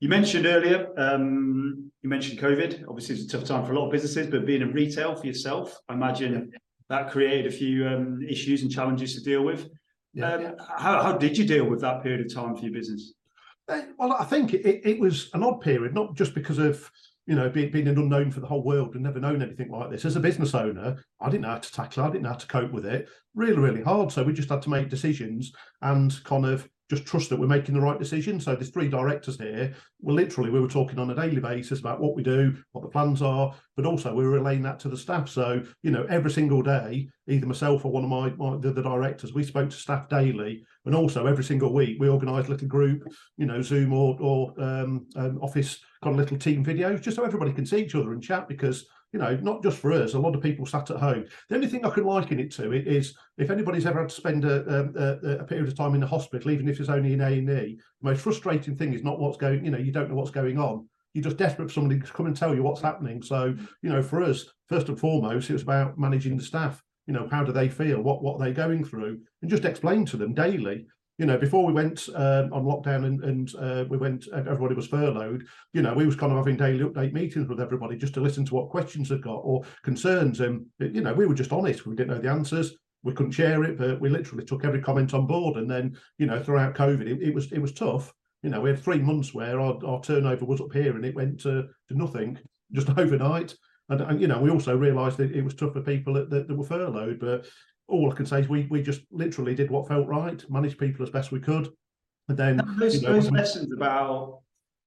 You 0.00 0.10
mentioned 0.10 0.44
earlier, 0.44 0.88
um, 0.98 1.90
you 2.02 2.10
mentioned 2.10 2.38
COVID. 2.40 2.84
Obviously, 2.88 3.14
it's 3.14 3.24
a 3.24 3.38
tough 3.38 3.46
time 3.46 3.64
for 3.64 3.72
a 3.72 3.78
lot 3.78 3.86
of 3.86 3.92
businesses, 3.92 4.26
but 4.26 4.44
being 4.44 4.62
in 4.62 4.72
retail 4.72 5.14
for 5.14 5.26
yourself, 5.26 5.78
I 5.88 5.94
imagine 5.94 6.52
that 6.90 7.10
created 7.10 7.46
a 7.46 7.56
few 7.56 7.86
um, 7.86 8.20
issues 8.28 8.62
and 8.62 8.70
challenges 8.70 9.14
to 9.14 9.22
deal 9.22 9.44
with. 9.44 9.68
Yeah. 10.12 10.34
Um, 10.34 10.56
how, 10.76 11.02
how 11.02 11.12
did 11.16 11.38
you 11.38 11.44
deal 11.44 11.64
with 11.64 11.80
that 11.82 12.02
period 12.02 12.20
of 12.26 12.34
time 12.34 12.56
for 12.56 12.62
your 12.62 12.72
business? 12.72 13.12
Uh, 13.68 13.82
well, 13.98 14.12
I 14.12 14.24
think 14.24 14.52
it, 14.54 14.80
it 14.84 14.98
was 14.98 15.30
an 15.34 15.42
odd 15.42 15.60
period, 15.60 15.94
not 15.94 16.14
just 16.14 16.34
because 16.34 16.58
of 16.58 16.90
you 17.26 17.36
know 17.36 17.48
being, 17.48 17.70
being 17.70 17.86
an 17.86 17.98
unknown 17.98 18.30
for 18.30 18.40
the 18.40 18.46
whole 18.46 18.64
world 18.64 18.94
and 18.94 19.04
never 19.04 19.20
known 19.20 19.42
anything 19.42 19.70
like 19.70 19.90
this. 19.90 20.04
As 20.04 20.16
a 20.16 20.20
business 20.20 20.54
owner, 20.54 20.96
I 21.20 21.30
didn't 21.30 21.42
know 21.42 21.50
how 21.50 21.58
to 21.58 21.72
tackle. 21.72 22.02
I 22.02 22.08
didn't 22.08 22.22
know 22.22 22.30
how 22.30 22.36
to 22.36 22.46
cope 22.48 22.72
with 22.72 22.86
it. 22.86 23.08
Really, 23.34 23.58
really 23.58 23.82
hard. 23.82 24.10
So 24.10 24.24
we 24.24 24.32
just 24.32 24.48
had 24.48 24.62
to 24.62 24.70
make 24.70 24.88
decisions 24.88 25.52
and 25.82 26.22
kind 26.24 26.44
of 26.44 26.68
just 26.90 27.06
trust 27.06 27.30
that 27.30 27.38
we're 27.38 27.46
making 27.46 27.74
the 27.74 27.80
right 27.80 27.98
decision. 27.98 28.40
So 28.40 28.54
there's 28.54 28.70
three 28.70 28.88
directors 28.88 29.38
here. 29.38 29.72
Well, 30.00 30.16
literally, 30.16 30.50
we 30.50 30.60
were 30.60 30.68
talking 30.68 30.98
on 30.98 31.08
a 31.10 31.14
daily 31.14 31.40
basis 31.40 31.78
about 31.78 32.00
what 32.00 32.16
we 32.16 32.22
do, 32.24 32.56
what 32.72 32.82
the 32.82 32.90
plans 32.90 33.22
are, 33.22 33.54
but 33.76 33.86
also 33.86 34.12
we 34.12 34.24
were 34.24 34.32
relaying 34.32 34.62
that 34.62 34.80
to 34.80 34.88
the 34.88 34.96
staff. 34.96 35.28
So 35.28 35.62
you 35.82 35.92
know, 35.92 36.04
every 36.10 36.32
single 36.32 36.62
day, 36.62 37.08
either 37.28 37.46
myself 37.46 37.84
or 37.84 37.92
one 37.92 38.02
of 38.02 38.10
my, 38.10 38.30
my 38.30 38.58
the, 38.58 38.72
the, 38.72 38.82
directors, 38.82 39.32
we 39.32 39.44
spoke 39.44 39.70
to 39.70 39.76
staff 39.76 40.08
daily, 40.08 40.64
and 40.84 40.94
also 40.94 41.26
every 41.26 41.44
single 41.44 41.72
week 41.72 41.96
we 42.00 42.08
organised 42.08 42.48
little 42.48 42.68
group, 42.68 43.04
you 43.36 43.46
know, 43.46 43.62
Zoom 43.62 43.92
or 43.92 44.16
or 44.20 44.52
um, 44.60 45.06
um, 45.14 45.38
Office 45.40 45.78
kind 46.02 46.14
of 46.14 46.20
little 46.20 46.38
team 46.38 46.64
videos, 46.64 47.00
just 47.00 47.16
so 47.16 47.24
everybody 47.24 47.52
can 47.52 47.64
see 47.64 47.78
each 47.78 47.94
other 47.94 48.12
and 48.12 48.22
chat 48.22 48.48
because 48.48 48.86
you 49.12 49.18
know, 49.18 49.36
not 49.36 49.62
just 49.62 49.78
for 49.78 49.92
us, 49.92 50.14
a 50.14 50.18
lot 50.18 50.34
of 50.34 50.42
people 50.42 50.64
sat 50.64 50.90
at 50.90 50.98
home. 50.98 51.24
The 51.48 51.56
only 51.56 51.66
thing 51.66 51.84
I 51.84 51.90
can 51.90 52.04
liken 52.04 52.38
it 52.38 52.50
to 52.52 52.72
is 52.72 53.16
if 53.38 53.50
anybody's 53.50 53.86
ever 53.86 54.00
had 54.00 54.08
to 54.08 54.14
spend 54.14 54.44
a, 54.44 54.80
um, 54.80 54.94
a, 54.96 55.38
a 55.38 55.44
period 55.44 55.68
of 55.68 55.76
time 55.76 55.94
in 55.94 56.00
the 56.00 56.06
hospital, 56.06 56.50
even 56.50 56.68
if 56.68 56.78
it's 56.78 56.88
only 56.88 57.12
in 57.12 57.20
A 57.20 57.26
and 57.26 57.50
E, 57.50 57.80
the 58.00 58.08
most 58.08 58.22
frustrating 58.22 58.76
thing 58.76 58.92
is 58.92 59.02
not 59.02 59.18
what's 59.18 59.36
going, 59.36 59.64
you 59.64 59.70
know, 59.70 59.78
you 59.78 59.92
don't 59.92 60.08
know 60.08 60.14
what's 60.14 60.30
going 60.30 60.58
on. 60.58 60.88
You're 61.12 61.24
just 61.24 61.38
desperate 61.38 61.68
for 61.68 61.74
somebody 61.74 62.00
to 62.00 62.12
come 62.12 62.26
and 62.26 62.36
tell 62.36 62.54
you 62.54 62.62
what's 62.62 62.80
happening. 62.80 63.20
So, 63.20 63.56
you 63.82 63.90
know, 63.90 64.02
for 64.02 64.22
us, 64.22 64.46
first 64.68 64.88
and 64.88 64.98
foremost, 64.98 65.50
it 65.50 65.54
was 65.54 65.62
about 65.62 65.98
managing 65.98 66.36
the 66.36 66.44
staff. 66.44 66.80
You 67.06 67.14
know, 67.14 67.28
how 67.28 67.42
do 67.42 67.50
they 67.50 67.68
feel? 67.68 68.00
What 68.00 68.22
what 68.22 68.40
are 68.40 68.44
they 68.44 68.52
going 68.52 68.84
through? 68.84 69.20
And 69.42 69.50
just 69.50 69.64
explain 69.64 70.06
to 70.06 70.16
them 70.16 70.34
daily 70.34 70.86
you 71.20 71.26
know, 71.26 71.36
before 71.36 71.66
we 71.66 71.74
went 71.74 72.08
um, 72.14 72.50
on 72.50 72.64
lockdown 72.64 73.04
and, 73.04 73.22
and 73.22 73.54
uh, 73.56 73.84
we 73.90 73.98
went, 73.98 74.26
everybody 74.32 74.74
was 74.74 74.86
furloughed, 74.86 75.44
you 75.74 75.82
know, 75.82 75.92
we 75.92 76.06
was 76.06 76.16
kind 76.16 76.32
of 76.32 76.38
having 76.38 76.56
daily 76.56 76.82
update 76.82 77.12
meetings 77.12 77.46
with 77.46 77.60
everybody 77.60 77.94
just 77.94 78.14
to 78.14 78.22
listen 78.22 78.42
to 78.46 78.54
what 78.54 78.70
questions 78.70 79.10
they've 79.10 79.20
got 79.20 79.42
or 79.44 79.62
concerns. 79.82 80.40
And, 80.40 80.64
you 80.78 81.02
know, 81.02 81.12
we 81.12 81.26
were 81.26 81.34
just 81.34 81.52
honest. 81.52 81.84
We 81.84 81.94
didn't 81.94 82.14
know 82.14 82.22
the 82.22 82.30
answers. 82.30 82.72
We 83.02 83.12
couldn't 83.12 83.32
share 83.32 83.64
it, 83.64 83.76
but 83.76 84.00
we 84.00 84.08
literally 84.08 84.46
took 84.46 84.64
every 84.64 84.80
comment 84.80 85.12
on 85.12 85.26
board. 85.26 85.58
And 85.58 85.70
then, 85.70 85.94
you 86.16 86.24
know, 86.24 86.42
throughout 86.42 86.74
COVID, 86.74 87.06
it, 87.06 87.20
it 87.20 87.34
was 87.34 87.52
it 87.52 87.60
was 87.60 87.74
tough. 87.74 88.14
You 88.42 88.48
know, 88.48 88.62
we 88.62 88.70
had 88.70 88.82
three 88.82 89.00
months 89.00 89.34
where 89.34 89.60
our, 89.60 89.78
our 89.84 90.00
turnover 90.00 90.46
was 90.46 90.62
up 90.62 90.72
here 90.72 90.96
and 90.96 91.04
it 91.04 91.14
went 91.14 91.38
to, 91.40 91.64
to 91.88 91.98
nothing 91.98 92.38
just 92.72 92.88
overnight. 92.96 93.54
And, 93.90 94.00
and, 94.00 94.20
you 94.20 94.28
know, 94.28 94.40
we 94.40 94.50
also 94.50 94.74
realised 94.74 95.18
that 95.18 95.32
it 95.32 95.42
was 95.42 95.54
tough 95.54 95.72
for 95.72 95.82
people 95.82 96.14
that, 96.14 96.30
that, 96.30 96.46
that, 96.46 96.54
were 96.54 96.64
furloughed. 96.64 97.18
But 97.18 97.46
all 97.90 98.10
I 98.10 98.14
can 98.14 98.26
say 98.26 98.40
is 98.40 98.48
we 98.48 98.66
we 98.70 98.82
just 98.82 99.02
literally 99.10 99.54
did 99.54 99.70
what 99.70 99.88
felt 99.88 100.06
right, 100.06 100.42
managed 100.48 100.78
people 100.78 101.02
as 101.02 101.10
best 101.10 101.32
we 101.32 101.40
could, 101.40 101.68
and 102.28 102.38
then 102.38 102.60
those, 102.78 102.96
you 102.96 103.02
know, 103.02 103.14
those 103.14 103.30
lessons 103.30 103.72
about 103.72 104.40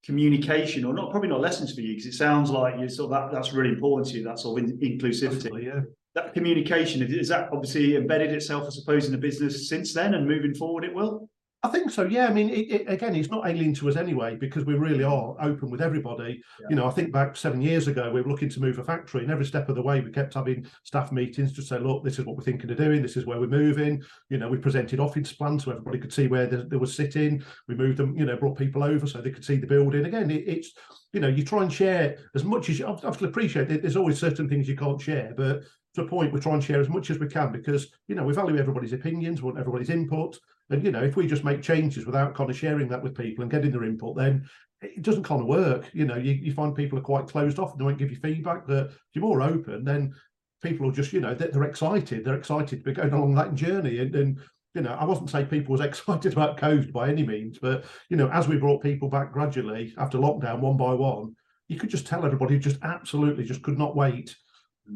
communication, 0.05 0.83
or 0.85 0.93
not 0.93 1.11
probably 1.11 1.29
not 1.29 1.41
lessons 1.41 1.73
for 1.73 1.81
you, 1.81 1.93
because 1.93 2.05
it 2.05 2.13
sounds 2.13 2.49
like 2.49 2.79
you 2.79 2.89
sort 2.89 3.11
of 3.11 3.31
that 3.31 3.35
that's 3.35 3.53
really 3.53 3.69
important 3.69 4.07
to 4.09 4.17
you. 4.17 4.23
That 4.23 4.39
sort 4.39 4.61
of 4.61 4.69
in, 4.69 4.77
inclusivity. 4.79 5.63
Yeah. 5.63 5.81
That 6.15 6.33
communication 6.33 7.01
is 7.01 7.29
that 7.29 7.49
obviously 7.51 7.95
embedded 7.95 8.31
itself, 8.31 8.65
I 8.67 8.69
suppose, 8.69 9.07
in 9.07 9.11
the 9.11 9.17
business 9.17 9.67
since 9.67 9.93
then, 9.93 10.13
and 10.13 10.27
moving 10.27 10.53
forward, 10.53 10.83
it 10.83 10.93
will. 10.93 11.29
I 11.65 11.69
think 11.69 11.91
so. 11.91 12.03
Yeah. 12.03 12.27
I 12.27 12.33
mean, 12.33 12.49
it, 12.49 12.69
it, 12.69 12.89
again, 12.89 13.15
it's 13.15 13.29
not 13.29 13.47
alien 13.47 13.73
to 13.75 13.87
us 13.87 13.95
anyway 13.95 14.35
because 14.35 14.65
we 14.65 14.73
really 14.73 15.05
are 15.05 15.33
open 15.39 15.69
with 15.69 15.81
everybody. 15.81 16.41
Yeah. 16.59 16.67
You 16.69 16.75
know, 16.75 16.87
I 16.87 16.91
think 16.91 17.13
back 17.13 17.37
seven 17.37 17.61
years 17.61 17.87
ago, 17.87 18.11
we 18.11 18.21
were 18.21 18.29
looking 18.29 18.49
to 18.49 18.59
move 18.59 18.79
a 18.79 18.83
factory, 18.83 19.21
and 19.21 19.31
every 19.31 19.45
step 19.45 19.69
of 19.69 19.75
the 19.75 19.81
way, 19.81 20.01
we 20.01 20.11
kept 20.11 20.33
having 20.33 20.67
staff 20.83 21.13
meetings 21.13 21.53
to 21.53 21.61
say, 21.61 21.79
"Look, 21.79 22.03
this 22.03 22.19
is 22.19 22.25
what 22.25 22.35
we're 22.35 22.43
thinking 22.43 22.69
of 22.69 22.75
doing. 22.75 23.01
This 23.01 23.15
is 23.15 23.25
where 23.25 23.39
we're 23.39 23.47
moving." 23.47 24.03
You 24.29 24.39
know, 24.39 24.49
we 24.49 24.57
presented 24.57 24.99
office 24.99 25.31
plans 25.31 25.63
so 25.63 25.71
everybody 25.71 25.99
could 25.99 26.11
see 26.11 26.27
where 26.27 26.47
they, 26.47 26.63
they 26.63 26.75
were 26.75 26.85
sitting. 26.85 27.41
We 27.69 27.75
moved 27.75 27.97
them. 27.97 28.17
You 28.17 28.25
know, 28.25 28.35
brought 28.35 28.57
people 28.57 28.83
over 28.83 29.07
so 29.07 29.21
they 29.21 29.31
could 29.31 29.45
see 29.45 29.55
the 29.55 29.67
building. 29.67 30.05
Again, 30.05 30.31
it, 30.31 30.43
it's 30.45 30.73
you 31.13 31.21
know, 31.21 31.29
you 31.29 31.45
try 31.45 31.61
and 31.61 31.71
share 31.71 32.17
as 32.35 32.43
much 32.43 32.69
as 32.69 32.79
you 32.79 32.87
obviously 32.87 33.29
appreciate 33.29 33.71
it. 33.71 33.81
There's 33.81 33.95
always 33.95 34.19
certain 34.19 34.49
things 34.49 34.67
you 34.67 34.75
can't 34.75 34.99
share, 34.99 35.33
but 35.37 35.61
to 35.93 36.01
a 36.01 36.07
point, 36.07 36.33
we 36.33 36.39
try 36.39 36.53
and 36.53 36.63
share 36.63 36.81
as 36.81 36.89
much 36.89 37.09
as 37.09 37.19
we 37.19 37.27
can 37.27 37.51
because 37.53 37.87
you 38.07 38.15
know 38.15 38.23
we 38.23 38.33
value 38.33 38.57
everybody's 38.57 38.93
opinions, 38.93 39.41
we 39.41 39.45
want 39.45 39.59
everybody's 39.59 39.89
input. 39.89 40.37
And 40.69 40.83
you 40.83 40.91
know, 40.91 41.03
if 41.03 41.15
we 41.15 41.27
just 41.27 41.43
make 41.43 41.61
changes 41.61 42.05
without 42.05 42.35
kind 42.35 42.49
of 42.49 42.57
sharing 42.57 42.87
that 42.89 43.03
with 43.03 43.17
people 43.17 43.41
and 43.41 43.51
getting 43.51 43.71
their 43.71 43.83
input, 43.83 44.15
then 44.15 44.47
it 44.81 45.01
doesn't 45.01 45.23
kind 45.23 45.41
of 45.41 45.47
work. 45.47 45.89
You 45.93 46.05
know, 46.05 46.15
you, 46.15 46.33
you 46.33 46.53
find 46.53 46.75
people 46.75 46.97
are 46.97 47.03
quite 47.03 47.27
closed 47.27 47.59
off 47.59 47.71
and 47.71 47.79
they 47.79 47.85
won't 47.85 47.97
give 47.97 48.11
you 48.11 48.17
feedback. 48.17 48.67
That 48.67 48.87
if 48.87 48.99
you're 49.13 49.23
more 49.23 49.41
open, 49.41 49.83
then 49.83 50.13
people 50.61 50.89
are 50.89 50.93
just, 50.93 51.13
you 51.13 51.19
know, 51.19 51.33
they're, 51.33 51.49
they're 51.49 51.63
excited. 51.63 52.23
They're 52.23 52.37
excited 52.37 52.79
to 52.79 52.83
be 52.83 52.93
going 52.93 53.13
along 53.13 53.35
that 53.35 53.55
journey. 53.55 53.99
And, 53.99 54.15
and 54.15 54.39
you 54.73 54.81
know, 54.81 54.93
I 54.93 55.05
wasn't 55.05 55.29
saying 55.29 55.47
people 55.47 55.73
was 55.73 55.81
excited 55.85 56.33
about 56.33 56.57
COVID 56.57 56.91
by 56.91 57.09
any 57.09 57.25
means, 57.25 57.59
but 57.59 57.85
you 58.09 58.17
know, 58.17 58.29
as 58.29 58.47
we 58.47 58.57
brought 58.57 58.81
people 58.81 59.09
back 59.09 59.31
gradually 59.31 59.93
after 59.97 60.17
lockdown, 60.17 60.59
one 60.59 60.77
by 60.77 60.93
one, 60.93 61.35
you 61.67 61.77
could 61.77 61.89
just 61.89 62.07
tell 62.07 62.25
everybody 62.25 62.57
just 62.59 62.77
absolutely 62.83 63.43
just 63.43 63.61
could 63.61 63.77
not 63.77 63.95
wait 63.95 64.35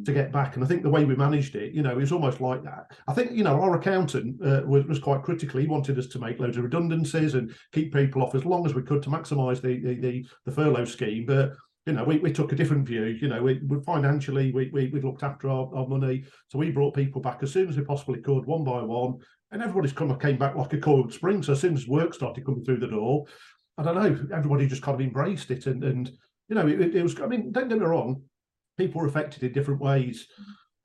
to 0.06 0.12
get 0.12 0.32
back. 0.32 0.56
And 0.56 0.64
I 0.64 0.68
think 0.68 0.84
the 0.84 0.90
way 0.90 1.06
we 1.06 1.16
managed 1.16 1.56
it, 1.56 1.74
you 1.74 1.82
know, 1.82 1.92
it 1.92 1.98
was 1.98 2.12
almost 2.12 2.42
like 2.42 2.64
that. 2.64 2.92
I 3.08 3.14
think, 3.14 3.32
you 3.32 3.44
know, 3.44 3.62
our 3.62 3.78
accountant 3.78 4.36
uh, 4.46 4.62
was, 4.66 4.86
was 4.86 5.00
quite 5.00 5.24
critical. 5.24 5.60
He 5.60 5.68
wanted 5.68 5.98
us 5.98 6.08
to 6.08 6.20
make 6.20 6.40
loads 6.40 6.58
of 6.58 6.64
redundancies 6.64 7.36
and 7.36 7.54
keep 7.72 7.94
people 7.94 8.22
off 8.22 8.36
as 8.36 8.46
long 8.46 8.66
as 8.66 8.74
we 8.74 8.82
could 8.82 9.02
to 9.04 9.10
maximise 9.10 9.62
the, 9.62 9.80
the, 9.80 9.96
the 9.96 10.26
the 10.46 10.52
furlough 10.52 10.86
scheme. 10.86 11.26
But 11.26 11.54
you 11.86 11.94
know, 11.94 12.04
we, 12.04 12.18
we 12.18 12.34
took 12.34 12.52
a 12.52 12.56
different 12.56 12.86
view. 12.86 13.06
You 13.06 13.30
know, 13.30 13.42
we, 13.42 13.62
we 13.66 13.80
financially 13.86 14.52
we, 14.52 14.70
we 14.74 14.90
we 14.90 15.02
looked 15.02 15.24
after 15.24 15.50
our, 15.50 15.74
our 15.74 15.88
money, 15.88 16.26
so 16.50 16.60
we 16.60 16.70
brought 16.70 16.94
people 16.94 17.22
back 17.22 17.40
as 17.42 17.54
soon 17.54 17.70
as 17.70 17.78
we 17.78 17.84
possibly 17.86 18.20
could, 18.20 18.46
one 18.46 18.66
by 18.66 18.82
one, 18.82 19.16
and 19.52 19.62
everybody's 19.62 19.94
kind 19.94 20.12
of 20.12 20.20
came 20.20 20.38
back 20.38 20.56
like 20.56 20.74
a 20.74 20.80
coiled 20.80 21.14
spring. 21.14 21.42
So 21.42 21.54
as 21.54 21.62
soon 21.62 21.76
as 21.76 21.88
work 21.88 22.14
started 22.14 22.46
coming 22.46 22.66
through 22.66 22.80
the 22.80 22.88
door, 22.88 23.24
I 23.78 23.84
don't 23.84 23.96
know, 23.96 24.36
everybody 24.36 24.68
just 24.68 24.82
kind 24.82 24.96
of 24.96 25.02
embraced 25.02 25.50
it, 25.50 25.66
and 25.66 25.82
and 25.86 26.12
you 26.50 26.56
know, 26.56 26.68
it, 26.68 26.94
it 26.94 27.02
was. 27.02 27.20
I 27.22 27.28
mean, 27.28 27.54
don't 27.54 27.70
get 27.70 27.80
me 27.80 27.86
wrong, 27.86 28.22
people 28.78 29.02
were 29.02 29.08
affected 29.08 29.44
in 29.44 29.52
different 29.52 29.82
ways. 29.82 30.28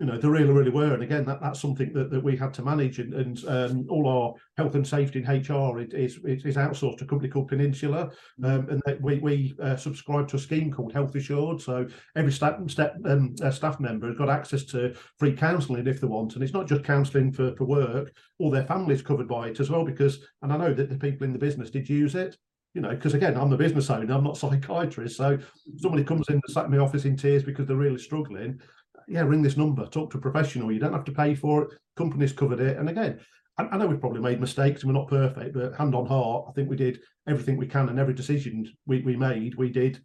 You 0.00 0.06
know, 0.06 0.18
they 0.18 0.26
really, 0.26 0.50
really 0.50 0.70
were. 0.70 0.94
And 0.94 1.02
again, 1.04 1.24
that, 1.26 1.40
that's 1.40 1.60
something 1.60 1.92
that, 1.92 2.10
that 2.10 2.24
we 2.24 2.36
had 2.36 2.52
to 2.54 2.62
manage. 2.62 2.98
And, 2.98 3.14
and 3.14 3.44
um, 3.46 3.86
all 3.88 4.08
our 4.08 4.34
health 4.56 4.74
and 4.74 4.84
safety 4.84 5.20
in 5.20 5.26
HR 5.26 5.78
is, 5.78 6.18
is, 6.24 6.44
is 6.44 6.56
outsourced 6.56 6.98
to 6.98 7.04
a 7.04 7.06
company 7.06 7.30
called 7.30 7.46
Peninsula. 7.46 8.10
Um, 8.42 8.68
and 8.68 8.82
we, 9.00 9.20
we 9.20 9.54
uh, 9.62 9.76
subscribe 9.76 10.26
to 10.28 10.36
a 10.36 10.40
scheme 10.40 10.72
called 10.72 10.92
Health 10.92 11.14
Assured. 11.14 11.60
So 11.60 11.86
every 12.16 12.32
staff, 12.32 12.58
step, 12.68 12.96
um, 13.04 13.36
uh, 13.40 13.52
staff 13.52 13.78
member 13.78 14.08
has 14.08 14.18
got 14.18 14.28
access 14.28 14.64
to 14.64 14.92
free 15.20 15.34
counselling 15.34 15.86
if 15.86 16.00
they 16.00 16.08
want. 16.08 16.34
And 16.34 16.42
it's 16.42 16.54
not 16.54 16.66
just 16.66 16.82
counselling 16.82 17.30
for, 17.30 17.54
for 17.54 17.64
work, 17.64 18.12
all 18.40 18.50
their 18.50 18.66
families 18.66 19.02
covered 19.02 19.28
by 19.28 19.50
it 19.50 19.60
as 19.60 19.70
well. 19.70 19.84
Because, 19.84 20.18
and 20.40 20.52
I 20.52 20.56
know 20.56 20.74
that 20.74 20.90
the 20.90 20.98
people 20.98 21.26
in 21.26 21.32
the 21.32 21.38
business 21.38 21.70
did 21.70 21.88
use 21.88 22.16
it 22.16 22.36
you 22.74 22.80
know, 22.80 22.90
because 22.90 23.14
again, 23.14 23.36
I'm 23.36 23.50
the 23.50 23.56
business 23.56 23.90
owner, 23.90 24.12
I'm 24.14 24.24
not 24.24 24.36
psychiatrist. 24.36 25.16
So 25.16 25.38
somebody 25.76 26.04
comes 26.04 26.28
in 26.28 26.40
to 26.40 26.64
in 26.64 26.70
my 26.70 26.78
office 26.78 27.04
in 27.04 27.16
tears 27.16 27.42
because 27.42 27.66
they're 27.66 27.76
really 27.76 27.98
struggling. 27.98 28.60
Yeah, 29.08 29.22
ring 29.22 29.42
this 29.42 29.56
number, 29.56 29.86
talk 29.86 30.10
to 30.12 30.18
a 30.18 30.20
professional. 30.20 30.72
You 30.72 30.78
don't 30.78 30.92
have 30.92 31.04
to 31.04 31.12
pay 31.12 31.34
for 31.34 31.64
it. 31.64 31.70
Companies 31.96 32.32
covered 32.32 32.60
it. 32.60 32.78
And 32.78 32.88
again, 32.88 33.20
I, 33.58 33.64
I 33.64 33.76
know 33.76 33.86
we've 33.86 34.00
probably 34.00 34.20
made 34.20 34.40
mistakes 34.40 34.82
and 34.82 34.92
we're 34.92 34.98
not 34.98 35.08
perfect, 35.08 35.54
but 35.54 35.74
hand 35.74 35.94
on 35.94 36.06
heart, 36.06 36.46
I 36.48 36.52
think 36.52 36.70
we 36.70 36.76
did 36.76 37.00
everything 37.28 37.56
we 37.56 37.66
can 37.66 37.88
and 37.88 37.98
every 37.98 38.14
decision 38.14 38.70
we, 38.86 39.00
we 39.02 39.16
made, 39.16 39.56
we 39.56 39.70
did, 39.70 40.02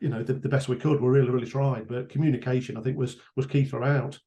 you 0.00 0.08
know, 0.08 0.22
the, 0.22 0.34
the 0.34 0.48
best 0.48 0.68
we 0.68 0.76
could. 0.76 1.00
We're 1.00 1.10
really, 1.10 1.30
really 1.30 1.46
tried. 1.46 1.88
But 1.88 2.10
communication, 2.10 2.76
I 2.76 2.82
think, 2.82 2.96
was 2.96 3.16
was 3.36 3.46
key 3.46 3.64
throughout. 3.64 4.18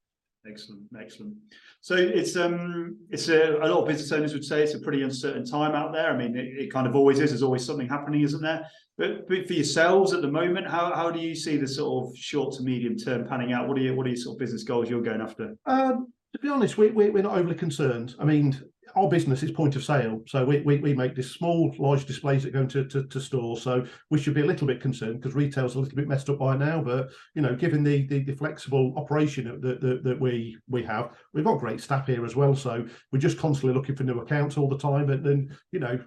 Excellent, 0.46 0.82
excellent. 1.00 1.34
So 1.80 1.94
it's 1.96 2.36
um 2.36 2.98
it's 3.10 3.28
a, 3.28 3.56
a 3.56 3.66
lot 3.66 3.80
of 3.80 3.88
business 3.88 4.12
owners 4.12 4.34
would 4.34 4.44
say 4.44 4.62
it's 4.62 4.74
a 4.74 4.78
pretty 4.78 5.02
uncertain 5.02 5.44
time 5.44 5.74
out 5.74 5.92
there. 5.92 6.10
I 6.10 6.16
mean, 6.16 6.36
it, 6.36 6.64
it, 6.64 6.72
kind 6.72 6.86
of 6.86 6.94
always 6.94 7.18
is. 7.18 7.30
There's 7.30 7.42
always 7.42 7.64
something 7.64 7.88
happening, 7.88 8.22
isn't 8.22 8.42
there? 8.42 8.68
But, 8.98 9.26
but 9.26 9.46
for 9.46 9.54
yourselves 9.54 10.12
at 10.12 10.20
the 10.20 10.30
moment, 10.30 10.68
how 10.68 10.94
how 10.94 11.10
do 11.10 11.18
you 11.18 11.34
see 11.34 11.56
the 11.56 11.66
sort 11.66 12.06
of 12.06 12.16
short 12.16 12.54
to 12.56 12.62
medium 12.62 12.96
term 12.96 13.26
panning 13.26 13.52
out? 13.52 13.68
What 13.68 13.78
are 13.78 13.80
you 13.80 13.94
what 13.94 14.06
are 14.06 14.10
your 14.10 14.18
sort 14.18 14.34
of 14.34 14.38
business 14.38 14.64
goals 14.64 14.90
you're 14.90 15.02
going 15.02 15.22
after? 15.22 15.54
Um, 15.64 16.12
to 16.34 16.38
be 16.40 16.48
honest, 16.48 16.76
we, 16.76 16.90
we, 16.90 17.10
we're 17.10 17.22
not 17.22 17.38
overly 17.38 17.54
concerned. 17.54 18.14
I 18.18 18.24
mean, 18.24 18.60
our 18.96 19.08
business 19.08 19.42
is 19.42 19.50
point 19.50 19.76
of 19.76 19.84
sale. 19.84 20.22
So 20.26 20.44
we, 20.44 20.60
we, 20.60 20.78
we 20.78 20.94
make 20.94 21.14
this 21.14 21.32
small, 21.32 21.74
large 21.78 22.04
displays 22.04 22.42
that 22.44 22.52
go 22.52 22.60
into 22.60 22.84
to, 22.86 23.04
to 23.04 23.20
stores. 23.20 23.62
So 23.62 23.84
we 24.10 24.18
should 24.18 24.34
be 24.34 24.42
a 24.42 24.46
little 24.46 24.66
bit 24.66 24.80
concerned 24.80 25.20
because 25.20 25.34
retail's 25.34 25.74
a 25.74 25.80
little 25.80 25.96
bit 25.96 26.08
messed 26.08 26.30
up 26.30 26.38
by 26.38 26.56
now. 26.56 26.80
But 26.80 27.10
you 27.34 27.42
know, 27.42 27.54
given 27.54 27.82
the 27.82 28.06
the, 28.06 28.22
the 28.22 28.34
flexible 28.34 28.94
operation 28.96 29.60
that, 29.60 29.80
that, 29.80 30.04
that 30.04 30.20
we 30.20 30.56
we 30.68 30.82
have, 30.84 31.10
we've 31.32 31.44
got 31.44 31.58
great 31.58 31.80
staff 31.80 32.06
here 32.06 32.24
as 32.24 32.36
well. 32.36 32.54
So 32.54 32.86
we're 33.12 33.18
just 33.18 33.38
constantly 33.38 33.74
looking 33.74 33.96
for 33.96 34.04
new 34.04 34.20
accounts 34.20 34.56
all 34.56 34.68
the 34.68 34.78
time. 34.78 35.10
And 35.10 35.24
then 35.24 35.56
you 35.72 35.80
know, 35.80 35.98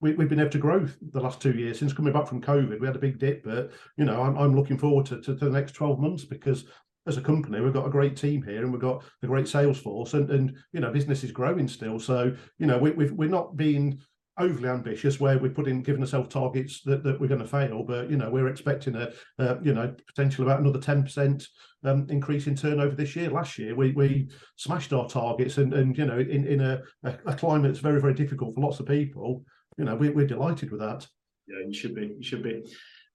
we, 0.00 0.10
have 0.10 0.28
been 0.28 0.40
able 0.40 0.50
to 0.50 0.58
grow 0.58 0.86
the 1.12 1.20
last 1.20 1.40
two 1.40 1.52
years 1.52 1.78
since 1.78 1.92
coming 1.92 2.12
back 2.12 2.26
from 2.26 2.42
COVID. 2.42 2.78
We 2.78 2.86
had 2.86 2.96
a 2.96 3.00
big 3.00 3.18
dip, 3.18 3.42
but 3.42 3.70
you 3.96 4.04
know, 4.04 4.20
I'm, 4.20 4.36
I'm 4.36 4.54
looking 4.54 4.76
forward 4.76 5.06
to, 5.06 5.16
to, 5.22 5.34
to, 5.34 5.44
the 5.46 5.50
next 5.50 5.72
12 5.72 5.98
months 5.98 6.24
because 6.24 6.64
as 7.06 7.16
a 7.16 7.22
company, 7.22 7.60
we've 7.60 7.72
got 7.72 7.86
a 7.86 7.90
great 7.90 8.16
team 8.16 8.42
here 8.42 8.62
and 8.62 8.72
we've 8.72 8.80
got 8.80 9.04
a 9.22 9.26
great 9.26 9.48
sales 9.48 9.78
force 9.78 10.14
and, 10.14 10.30
and 10.30 10.56
you 10.72 10.80
know, 10.80 10.90
business 10.90 11.22
is 11.24 11.32
growing 11.32 11.68
still. 11.68 11.98
So, 11.98 12.34
you 12.58 12.66
know, 12.66 12.78
we, 12.78 12.92
we've, 12.92 13.12
we're 13.12 13.28
not 13.28 13.56
being 13.56 14.00
overly 14.38 14.68
ambitious 14.68 15.20
where 15.20 15.38
we're 15.38 15.50
putting 15.50 15.82
giving 15.82 16.02
ourselves 16.02 16.28
targets 16.28 16.82
that, 16.82 17.04
that 17.04 17.20
we're 17.20 17.28
going 17.28 17.40
to 17.40 17.46
fail 17.46 17.84
but 17.84 18.10
you 18.10 18.16
know 18.16 18.28
we're 18.28 18.48
expecting 18.48 18.96
a, 18.96 19.12
a 19.38 19.58
you 19.62 19.72
know 19.72 19.94
potential 20.08 20.44
about 20.44 20.58
another 20.60 20.80
10 20.80 21.04
percent 21.04 21.46
um, 21.84 22.06
increase 22.10 22.46
in 22.46 22.56
turnover 22.56 22.96
this 22.96 23.14
year. 23.14 23.30
Last 23.30 23.58
year 23.58 23.76
we 23.76 23.92
we 23.92 24.28
smashed 24.56 24.92
our 24.92 25.08
targets 25.08 25.58
and 25.58 25.72
and 25.72 25.96
you 25.96 26.06
know 26.06 26.18
in 26.18 26.46
in 26.46 26.60
a, 26.60 26.82
a 27.04 27.34
climate 27.34 27.70
that's 27.70 27.82
very 27.82 28.00
very 28.00 28.14
difficult 28.14 28.54
for 28.54 28.60
lots 28.60 28.80
of 28.80 28.86
people 28.86 29.44
you 29.78 29.84
know 29.84 29.94
we, 29.94 30.08
we're 30.08 30.26
delighted 30.26 30.70
with 30.70 30.80
that. 30.80 31.06
Yeah 31.46 31.66
you 31.66 31.74
should 31.74 31.94
be 31.94 32.14
you 32.16 32.22
should 32.22 32.42
be. 32.42 32.64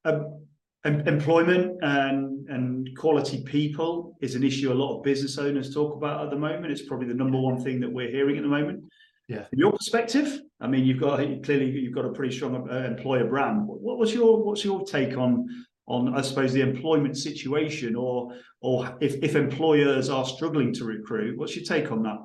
Um, 0.06 0.46
employment 0.86 1.78
and 1.82 2.48
and 2.50 2.98
quality 2.98 3.44
people 3.44 4.18
is 4.22 4.36
an 4.36 4.44
issue 4.44 4.72
a 4.72 4.74
lot 4.74 4.98
of 4.98 5.04
business 5.04 5.38
owners 5.38 5.74
talk 5.74 5.96
about 5.96 6.24
at 6.24 6.30
the 6.30 6.38
moment. 6.38 6.72
It's 6.72 6.84
probably 6.84 7.08
the 7.08 7.14
number 7.14 7.38
one 7.38 7.62
thing 7.62 7.80
that 7.82 7.92
we're 7.92 8.10
hearing 8.10 8.38
at 8.38 8.44
the 8.44 8.50
moment. 8.50 8.84
Yeah. 9.28 9.44
From 9.44 9.60
your 9.60 9.72
perspective, 9.72 10.40
I 10.60 10.68
mean, 10.68 10.86
you've 10.86 11.00
got 11.00 11.18
clearly 11.44 11.70
you've 11.70 11.94
got 11.94 12.06
a 12.06 12.12
pretty 12.12 12.36
strong 12.36 12.68
uh, 12.70 12.76
employer 12.78 13.26
brand. 13.26 13.68
What, 13.68 13.98
what's 13.98 14.14
your 14.14 14.44
what's 14.44 14.64
your 14.64 14.84
take 14.86 15.18
on 15.18 15.48
on 15.88 16.16
I 16.16 16.22
suppose 16.22 16.54
the 16.54 16.62
employment 16.62 17.18
situation, 17.18 17.96
or 17.96 18.34
or 18.62 18.98
if 19.02 19.16
if 19.22 19.36
employers 19.36 20.10
are 20.10 20.26
struggling 20.26 20.74
to 20.76 20.86
recruit, 20.86 21.38
what's 21.38 21.56
your 21.56 21.66
take 21.66 21.92
on 21.92 22.04
that? 22.04 22.18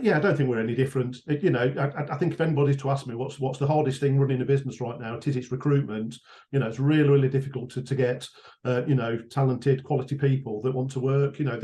Yeah, 0.00 0.16
I 0.16 0.20
don't 0.20 0.36
think 0.36 0.48
we're 0.48 0.60
any 0.60 0.74
different. 0.74 1.16
It- 1.26 1.42
you 1.42 1.50
know, 1.50 1.72
I, 1.76 2.12
I- 2.12 2.16
think 2.16 2.32
if 2.32 2.40
anybody's 2.40 2.76
to 2.78 2.90
ask 2.90 3.06
me 3.06 3.14
what's 3.14 3.40
what's 3.40 3.58
the 3.58 3.66
hardest 3.66 4.00
thing 4.00 4.18
running 4.18 4.40
a 4.40 4.44
business 4.44 4.80
right 4.80 4.98
now, 5.00 5.14
it 5.16 5.26
is 5.26 5.36
it's 5.36 5.50
recruitment. 5.50 6.16
You 6.52 6.60
know, 6.60 6.68
it's 6.68 6.78
really 6.78 7.08
really 7.08 7.28
difficult 7.28 7.70
to 7.70 7.82
to 7.82 7.94
get 7.94 8.28
uh, 8.64 8.82
you 8.86 8.94
know 8.94 9.18
talented 9.30 9.82
quality 9.82 10.16
people 10.16 10.62
that 10.62 10.72
want 10.74 10.90
to 10.92 11.00
work. 11.00 11.38
You 11.38 11.46
know, 11.46 11.60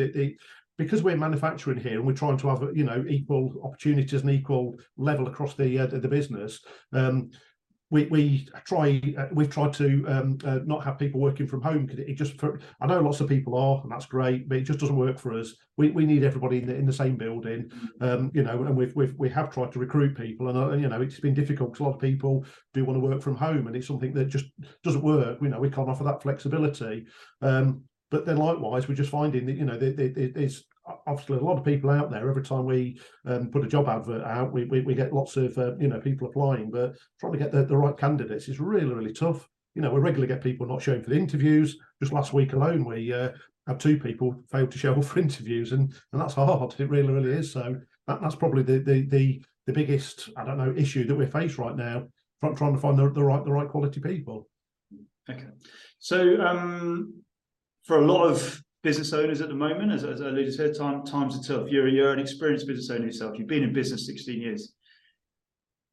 because 0.78 1.02
we're 1.02 1.16
manufacturing 1.16 1.78
here 1.78 1.95
and 1.95 2.06
we're 2.06 2.12
trying 2.12 2.37
to 2.38 2.49
have 2.49 2.62
you 2.75 2.85
know 2.85 3.04
equal 3.09 3.52
opportunities 3.62 4.21
and 4.21 4.30
equal 4.30 4.75
level 4.97 5.28
across 5.28 5.54
the 5.54 5.78
uh, 5.78 5.87
the 5.87 6.09
business. 6.09 6.64
Um, 6.92 7.30
we 7.90 8.06
we 8.06 8.48
try 8.64 9.00
uh, 9.16 9.26
we've 9.32 9.50
tried 9.50 9.72
to 9.74 10.04
um, 10.08 10.38
uh, 10.44 10.58
not 10.64 10.84
have 10.84 10.98
people 10.98 11.20
working 11.20 11.46
from 11.46 11.62
home 11.62 11.86
because 11.86 12.00
it, 12.00 12.08
it 12.08 12.14
just 12.14 12.38
for, 12.38 12.60
I 12.80 12.86
know 12.86 13.00
lots 13.00 13.20
of 13.20 13.28
people 13.28 13.56
are 13.56 13.80
and 13.82 13.92
that's 13.92 14.06
great 14.06 14.48
but 14.48 14.58
it 14.58 14.62
just 14.62 14.80
doesn't 14.80 14.96
work 14.96 15.18
for 15.18 15.32
us. 15.38 15.54
We, 15.76 15.90
we 15.90 16.06
need 16.06 16.24
everybody 16.24 16.58
in 16.58 16.66
the, 16.66 16.74
in 16.74 16.86
the 16.86 16.92
same 16.92 17.16
building 17.16 17.70
um, 18.00 18.30
you 18.34 18.42
know 18.42 18.64
and 18.64 18.76
we've, 18.76 18.94
we've 18.96 19.14
we 19.18 19.28
have 19.30 19.52
tried 19.52 19.72
to 19.72 19.78
recruit 19.78 20.16
people 20.16 20.48
and 20.48 20.58
uh, 20.58 20.72
you 20.72 20.88
know 20.88 21.00
it's 21.00 21.20
been 21.20 21.34
difficult 21.34 21.72
because 21.72 21.80
a 21.80 21.84
lot 21.84 21.94
of 21.94 22.00
people 22.00 22.44
do 22.74 22.84
want 22.84 22.96
to 22.96 23.06
work 23.06 23.22
from 23.22 23.36
home 23.36 23.66
and 23.66 23.76
it's 23.76 23.86
something 23.86 24.12
that 24.14 24.28
just 24.28 24.46
doesn't 24.82 25.02
work 25.04 25.38
you 25.40 25.48
know 25.48 25.60
we 25.60 25.70
can't 25.70 25.88
offer 25.88 26.04
that 26.04 26.22
flexibility. 26.22 27.06
Um, 27.42 27.82
but 28.10 28.24
then 28.24 28.36
likewise 28.36 28.88
we're 28.88 28.94
just 28.94 29.10
finding 29.10 29.46
that 29.46 29.56
you 29.56 29.64
know 29.64 29.78
there, 29.78 29.92
there, 29.92 30.28
there's 30.28 30.64
obviously 31.06 31.36
a 31.36 31.40
lot 31.40 31.58
of 31.58 31.64
people 31.64 31.90
out 31.90 32.10
there 32.10 32.28
every 32.28 32.42
time 32.42 32.64
we 32.64 32.98
um, 33.26 33.48
put 33.48 33.64
a 33.64 33.68
job 33.68 33.88
advert 33.88 34.24
out 34.24 34.52
we, 34.52 34.64
we, 34.64 34.80
we 34.80 34.94
get 34.94 35.12
lots 35.12 35.36
of 35.36 35.56
uh, 35.58 35.76
you 35.78 35.88
know 35.88 36.00
people 36.00 36.28
applying 36.28 36.70
but 36.70 36.96
trying 37.20 37.32
to 37.32 37.38
get 37.38 37.52
the, 37.52 37.64
the 37.64 37.76
right 37.76 37.96
candidates 37.96 38.48
is 38.48 38.60
really 38.60 38.92
really 38.92 39.12
tough. 39.12 39.48
You 39.74 39.82
know 39.82 39.92
we 39.92 40.00
regularly 40.00 40.32
get 40.32 40.42
people 40.42 40.66
not 40.66 40.82
showing 40.82 41.02
for 41.02 41.10
the 41.10 41.18
interviews. 41.18 41.76
Just 42.00 42.12
last 42.12 42.32
week 42.32 42.52
alone 42.52 42.84
we 42.84 43.12
uh, 43.12 43.30
had 43.66 43.80
two 43.80 43.98
people 43.98 44.42
failed 44.50 44.70
to 44.70 44.78
show 44.78 44.94
up 44.94 45.04
for 45.04 45.18
interviews 45.18 45.72
and 45.72 45.94
and 46.12 46.20
that's 46.20 46.34
hard. 46.34 46.74
It 46.78 46.90
really 46.90 47.12
really 47.12 47.32
is. 47.32 47.52
So 47.52 47.76
that, 48.06 48.20
that's 48.20 48.36
probably 48.36 48.62
the, 48.62 48.78
the 48.78 49.02
the 49.02 49.42
the 49.66 49.72
biggest 49.72 50.28
i 50.36 50.44
don't 50.44 50.58
know 50.58 50.72
issue 50.76 51.04
that 51.04 51.16
we 51.16 51.26
face 51.26 51.58
right 51.58 51.74
now 51.74 52.06
trying, 52.40 52.56
trying 52.56 52.74
to 52.74 52.80
find 52.80 52.98
the, 52.98 53.10
the 53.10 53.24
right 53.24 53.44
the 53.44 53.52
right 53.52 53.68
quality 53.68 54.00
people. 54.00 54.48
Okay. 55.28 55.46
So 55.98 56.40
um, 56.40 57.22
for 57.84 57.98
a 57.98 58.06
lot 58.06 58.26
of 58.26 58.62
business 58.83 59.12
owners 59.12 59.40
at 59.40 59.49
the 59.49 59.54
moment, 59.54 59.92
as, 59.92 60.04
as 60.04 60.21
I 60.21 60.28
alluded 60.28 60.56
to, 60.56 60.75
time, 60.75 61.04
times 61.04 61.37
are 61.37 61.42
tough. 61.42 61.68
You're, 61.71 61.88
you're 61.88 62.12
an 62.12 62.21
experienced 62.21 62.66
business 62.66 62.90
owner 62.90 63.06
yourself. 63.06 63.38
You've 63.38 63.49
been 63.49 63.64
in 63.64 63.73
business 63.73 64.06
16 64.06 64.40
years. 64.40 64.75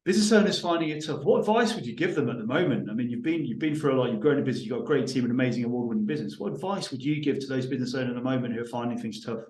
Business 0.04 0.30
owners 0.32 0.60
finding 0.60 0.90
it 0.90 1.04
tough. 1.04 1.24
What 1.24 1.40
advice 1.40 1.74
would 1.74 1.86
you 1.86 1.96
give 1.96 2.14
them 2.14 2.28
at 2.28 2.36
the 2.36 2.44
moment? 2.44 2.90
I 2.90 2.94
mean, 2.94 3.08
you've 3.08 3.22
been 3.22 3.46
you've 3.46 3.58
been 3.58 3.74
through 3.74 3.94
a 3.94 3.96
lot. 3.98 4.10
You've 4.10 4.20
grown 4.20 4.38
a 4.38 4.42
business. 4.42 4.66
You've 4.66 4.76
got 4.76 4.82
a 4.82 4.86
great 4.86 5.06
team, 5.06 5.24
an 5.24 5.30
amazing 5.30 5.64
award-winning 5.64 6.04
business. 6.04 6.38
What 6.38 6.52
advice 6.52 6.90
would 6.90 7.02
you 7.02 7.22
give 7.22 7.40
to 7.40 7.46
those 7.46 7.64
business 7.66 7.94
owners 7.94 8.10
at 8.10 8.14
the 8.16 8.20
moment 8.20 8.54
who 8.54 8.60
are 8.60 8.66
finding 8.66 8.98
things 8.98 9.24
tough? 9.24 9.40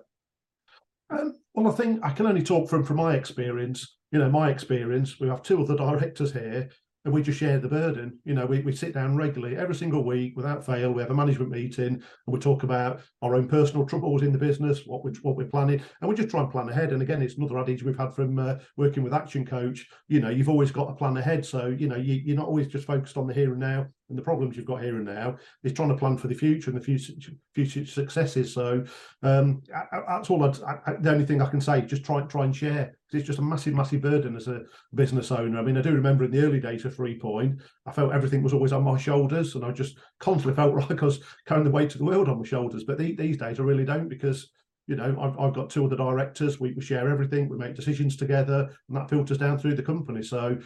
Um, 1.09 1.35
well, 1.53 1.67
I 1.67 1.75
think 1.75 1.99
I 2.03 2.11
can 2.11 2.25
only 2.25 2.41
talk 2.41 2.69
from 2.69 2.85
from 2.85 2.95
my 2.97 3.15
experience. 3.15 3.97
You 4.13 4.19
know, 4.19 4.29
my 4.29 4.49
experience. 4.49 5.19
We 5.19 5.27
have 5.27 5.43
two 5.43 5.61
other 5.61 5.75
directors 5.75 6.31
here, 6.31 6.69
and 7.05 7.13
we 7.13 7.21
just 7.21 7.39
share 7.39 7.59
the 7.59 7.69
burden. 7.69 8.19
You 8.25 8.33
know, 8.33 8.45
we, 8.45 8.61
we 8.61 8.75
sit 8.75 8.93
down 8.93 9.15
regularly 9.15 9.55
every 9.55 9.75
single 9.75 10.03
week 10.03 10.35
without 10.35 10.65
fail. 10.65 10.91
We 10.91 11.03
have 11.03 11.11
a 11.11 11.15
management 11.15 11.51
meeting, 11.51 11.85
and 11.85 12.03
we 12.25 12.39
talk 12.39 12.63
about 12.63 13.01
our 13.21 13.35
own 13.35 13.47
personal 13.47 13.85
troubles 13.85 14.23
in 14.23 14.33
the 14.33 14.39
business, 14.39 14.81
what 14.85 15.05
we 15.05 15.11
what 15.21 15.35
we're 15.35 15.45
planning, 15.45 15.81
and 16.01 16.09
we 16.09 16.15
just 16.15 16.29
try 16.29 16.41
and 16.41 16.51
plan 16.51 16.67
ahead. 16.67 16.91
And 16.91 17.01
again, 17.01 17.21
it's 17.21 17.37
another 17.37 17.59
adage 17.59 17.83
we've 17.83 17.97
had 17.97 18.13
from 18.13 18.39
uh, 18.39 18.55
working 18.75 19.03
with 19.03 19.13
Action 19.13 19.45
Coach. 19.45 19.87
You 20.07 20.19
know, 20.19 20.29
you've 20.29 20.49
always 20.49 20.71
got 20.71 20.85
to 20.87 20.93
plan 20.93 21.15
ahead, 21.17 21.45
so 21.45 21.67
you 21.67 21.87
know 21.87 21.95
you, 21.95 22.15
you're 22.15 22.35
not 22.35 22.47
always 22.47 22.67
just 22.67 22.87
focused 22.87 23.17
on 23.17 23.27
the 23.27 23.33
here 23.33 23.51
and 23.51 23.59
now 23.59 23.87
and 24.09 24.17
the 24.17 24.21
problems 24.21 24.55
you've 24.55 24.65
got 24.65 24.83
here 24.83 24.97
and 24.97 25.05
now. 25.05 25.37
Is 25.63 25.73
trying 25.73 25.89
to 25.89 25.95
plan 25.95 26.17
for 26.17 26.27
the 26.27 26.35
future 26.35 26.69
and 26.69 26.79
the 26.79 26.83
future 26.83 27.13
future 27.53 27.85
successes. 27.85 28.53
So 28.53 28.83
um, 29.23 29.61
I, 29.73 29.97
I, 29.97 30.01
that's 30.07 30.29
all. 30.29 30.43
I'd, 30.43 30.61
I, 30.61 30.93
the 30.99 31.11
only 31.11 31.25
thing 31.25 31.41
I 31.41 31.49
can 31.49 31.61
say, 31.61 31.81
just 31.81 32.03
try 32.03 32.21
try 32.21 32.45
and 32.45 32.55
share. 32.55 32.95
Because 33.05 33.19
it's 33.19 33.27
just 33.27 33.39
a 33.39 33.43
massive, 33.43 33.73
massive 33.73 34.01
burden 34.01 34.35
as 34.35 34.47
a 34.47 34.61
business 34.93 35.31
owner. 35.31 35.59
I 35.59 35.61
mean, 35.61 35.77
I 35.77 35.81
do 35.81 35.93
remember 35.93 36.23
in 36.23 36.31
the 36.31 36.41
early 36.41 36.59
days 36.59 36.85
of 36.85 36.95
Three 36.95 37.19
Point, 37.19 37.61
I 37.85 37.91
felt 37.91 38.13
everything 38.13 38.43
was 38.43 38.53
always 38.53 38.73
on 38.73 38.83
my 38.83 38.97
shoulders, 38.97 39.55
and 39.55 39.63
I 39.63 39.71
just 39.71 39.97
constantly 40.19 40.55
felt 40.55 40.75
like 40.89 41.01
I 41.01 41.05
was 41.05 41.19
carrying 41.45 41.65
the 41.65 41.71
weight 41.71 41.93
of 41.93 41.99
the 41.99 42.05
world 42.05 42.29
on 42.29 42.39
my 42.39 42.45
shoulders. 42.45 42.83
But 42.83 42.97
the, 42.97 43.15
these 43.15 43.37
days, 43.37 43.59
I 43.59 43.63
really 43.63 43.85
don't 43.85 44.09
because 44.09 44.49
you 44.87 44.95
know 44.95 45.17
I've, 45.19 45.37
I've 45.39 45.55
got 45.55 45.69
two 45.71 45.85
other 45.85 45.95
directors. 45.95 46.59
We, 46.59 46.73
we 46.73 46.81
share 46.81 47.09
everything. 47.09 47.49
We 47.49 47.57
make 47.57 47.75
decisions 47.75 48.15
together, 48.15 48.69
and 48.87 48.97
that 48.97 49.09
filters 49.09 49.39
down 49.39 49.57
through 49.57 49.75
the 49.75 49.83
company. 49.83 50.21
So 50.21 50.57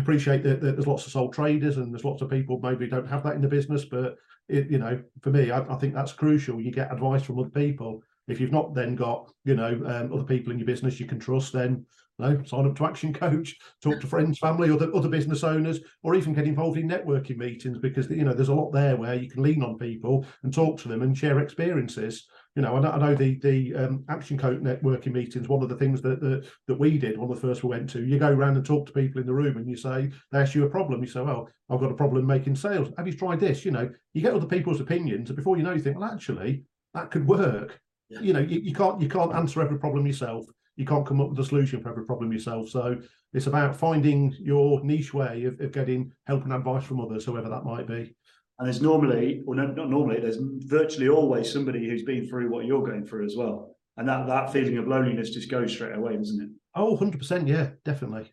appreciate 0.00 0.42
that, 0.42 0.60
that 0.60 0.72
there's 0.76 0.86
lots 0.86 1.06
of 1.06 1.12
sole 1.12 1.30
traders 1.30 1.76
and 1.76 1.92
there's 1.92 2.04
lots 2.04 2.22
of 2.22 2.30
people 2.30 2.60
maybe 2.62 2.86
don't 2.86 3.08
have 3.08 3.22
that 3.24 3.34
in 3.34 3.42
the 3.42 3.48
business, 3.48 3.84
but 3.84 4.16
it, 4.48 4.70
you 4.70 4.78
know, 4.78 5.00
for 5.20 5.30
me, 5.30 5.50
I, 5.50 5.60
I 5.72 5.76
think 5.76 5.94
that's 5.94 6.12
crucial. 6.12 6.60
You 6.60 6.72
get 6.72 6.92
advice 6.92 7.22
from 7.22 7.38
other 7.38 7.50
people. 7.50 8.02
If 8.28 8.40
you've 8.40 8.52
not 8.52 8.74
then 8.74 8.94
got, 8.94 9.30
you 9.44 9.54
know, 9.54 9.80
um, 9.86 10.12
other 10.12 10.24
people 10.24 10.52
in 10.52 10.58
your 10.58 10.66
business 10.66 11.00
you 11.00 11.06
can 11.06 11.18
trust, 11.18 11.52
then 11.52 11.84
you 12.20 12.26
know, 12.26 12.42
sign 12.44 12.66
up 12.66 12.76
to 12.76 12.84
Action 12.84 13.12
Coach, 13.12 13.56
talk 13.82 14.00
to 14.00 14.06
friends, 14.06 14.38
family, 14.38 14.70
other 14.70 14.94
other 14.94 15.08
business 15.08 15.42
owners, 15.42 15.80
or 16.02 16.14
even 16.14 16.34
get 16.34 16.46
involved 16.46 16.78
in 16.78 16.88
networking 16.88 17.38
meetings 17.38 17.78
because 17.78 18.10
you 18.10 18.24
know 18.24 18.32
there's 18.32 18.48
a 18.48 18.54
lot 18.54 18.72
there 18.72 18.96
where 18.96 19.14
you 19.14 19.30
can 19.30 19.42
lean 19.42 19.62
on 19.62 19.78
people 19.78 20.26
and 20.42 20.52
talk 20.52 20.78
to 20.80 20.88
them 20.88 21.02
and 21.02 21.16
share 21.16 21.40
experiences. 21.40 22.26
You 22.56 22.62
know, 22.62 22.76
I 22.76 22.98
know, 22.98 23.14
the 23.14 23.38
the 23.40 23.74
um, 23.74 24.04
Action 24.08 24.36
Coach 24.36 24.60
networking 24.60 25.12
meetings. 25.12 25.48
One 25.48 25.62
of 25.62 25.68
the 25.68 25.76
things 25.76 26.02
that, 26.02 26.20
that 26.20 26.46
that 26.66 26.78
we 26.78 26.98
did, 26.98 27.16
one 27.16 27.30
of 27.30 27.40
the 27.40 27.46
first 27.46 27.62
we 27.62 27.70
went 27.70 27.88
to, 27.90 28.04
you 28.04 28.18
go 28.18 28.30
around 28.30 28.56
and 28.56 28.66
talk 28.66 28.86
to 28.86 28.92
people 28.92 29.20
in 29.20 29.26
the 29.26 29.34
room, 29.34 29.56
and 29.56 29.68
you 29.68 29.76
say 29.76 30.10
they 30.32 30.40
ask 30.40 30.54
you 30.54 30.64
a 30.64 30.70
problem. 30.70 31.00
You 31.00 31.08
say, 31.08 31.22
"Well, 31.22 31.48
I've 31.70 31.80
got 31.80 31.92
a 31.92 31.96
problem 31.96 32.26
making 32.26 32.56
sales. 32.56 32.90
Have 32.96 33.06
you 33.06 33.14
tried 33.14 33.40
this?" 33.40 33.64
You 33.64 33.70
know, 33.70 33.90
you 34.12 34.22
get 34.22 34.34
other 34.34 34.46
people's 34.46 34.80
opinions, 34.80 35.30
and 35.30 35.36
before 35.36 35.56
you 35.56 35.62
know, 35.62 35.72
you 35.72 35.80
think, 35.80 35.98
"Well, 35.98 36.12
actually, 36.12 36.64
that 36.92 37.10
could 37.10 37.26
work." 37.26 37.80
Yeah. 38.10 38.20
You 38.20 38.32
know, 38.34 38.40
you, 38.40 38.60
you 38.60 38.74
can't 38.74 39.00
you 39.00 39.08
can't 39.08 39.34
answer 39.34 39.62
every 39.62 39.78
problem 39.78 40.06
yourself 40.06 40.44
you 40.80 40.86
can't 40.86 41.06
come 41.06 41.20
up 41.20 41.28
with 41.28 41.38
a 41.38 41.44
solution 41.44 41.82
for 41.82 41.90
every 41.90 42.06
problem 42.06 42.32
yourself. 42.32 42.70
So 42.70 42.98
it's 43.34 43.46
about 43.46 43.76
finding 43.76 44.34
your 44.40 44.82
niche 44.82 45.12
way 45.12 45.44
of, 45.44 45.60
of 45.60 45.72
getting 45.72 46.10
help 46.26 46.44
and 46.44 46.54
advice 46.54 46.84
from 46.84 47.00
others, 47.00 47.26
whoever 47.26 47.50
that 47.50 47.64
might 47.64 47.86
be. 47.86 48.14
And 48.58 48.66
there's 48.66 48.80
normally, 48.80 49.42
or 49.46 49.54
no, 49.54 49.66
not 49.66 49.90
normally, 49.90 50.20
there's 50.20 50.38
virtually 50.40 51.10
always 51.10 51.52
somebody 51.52 51.86
who's 51.86 52.02
been 52.02 52.26
through 52.26 52.50
what 52.50 52.64
you're 52.64 52.82
going 52.82 53.04
through 53.04 53.26
as 53.26 53.36
well. 53.36 53.76
And 53.98 54.08
that 54.08 54.26
that 54.28 54.54
feeling 54.54 54.78
of 54.78 54.88
loneliness 54.88 55.28
just 55.28 55.50
goes 55.50 55.70
straight 55.70 55.94
away, 55.94 56.16
doesn't 56.16 56.40
it? 56.40 56.48
Oh, 56.74 56.96
100%. 56.96 57.46
Yeah, 57.46 57.70
definitely. 57.84 58.32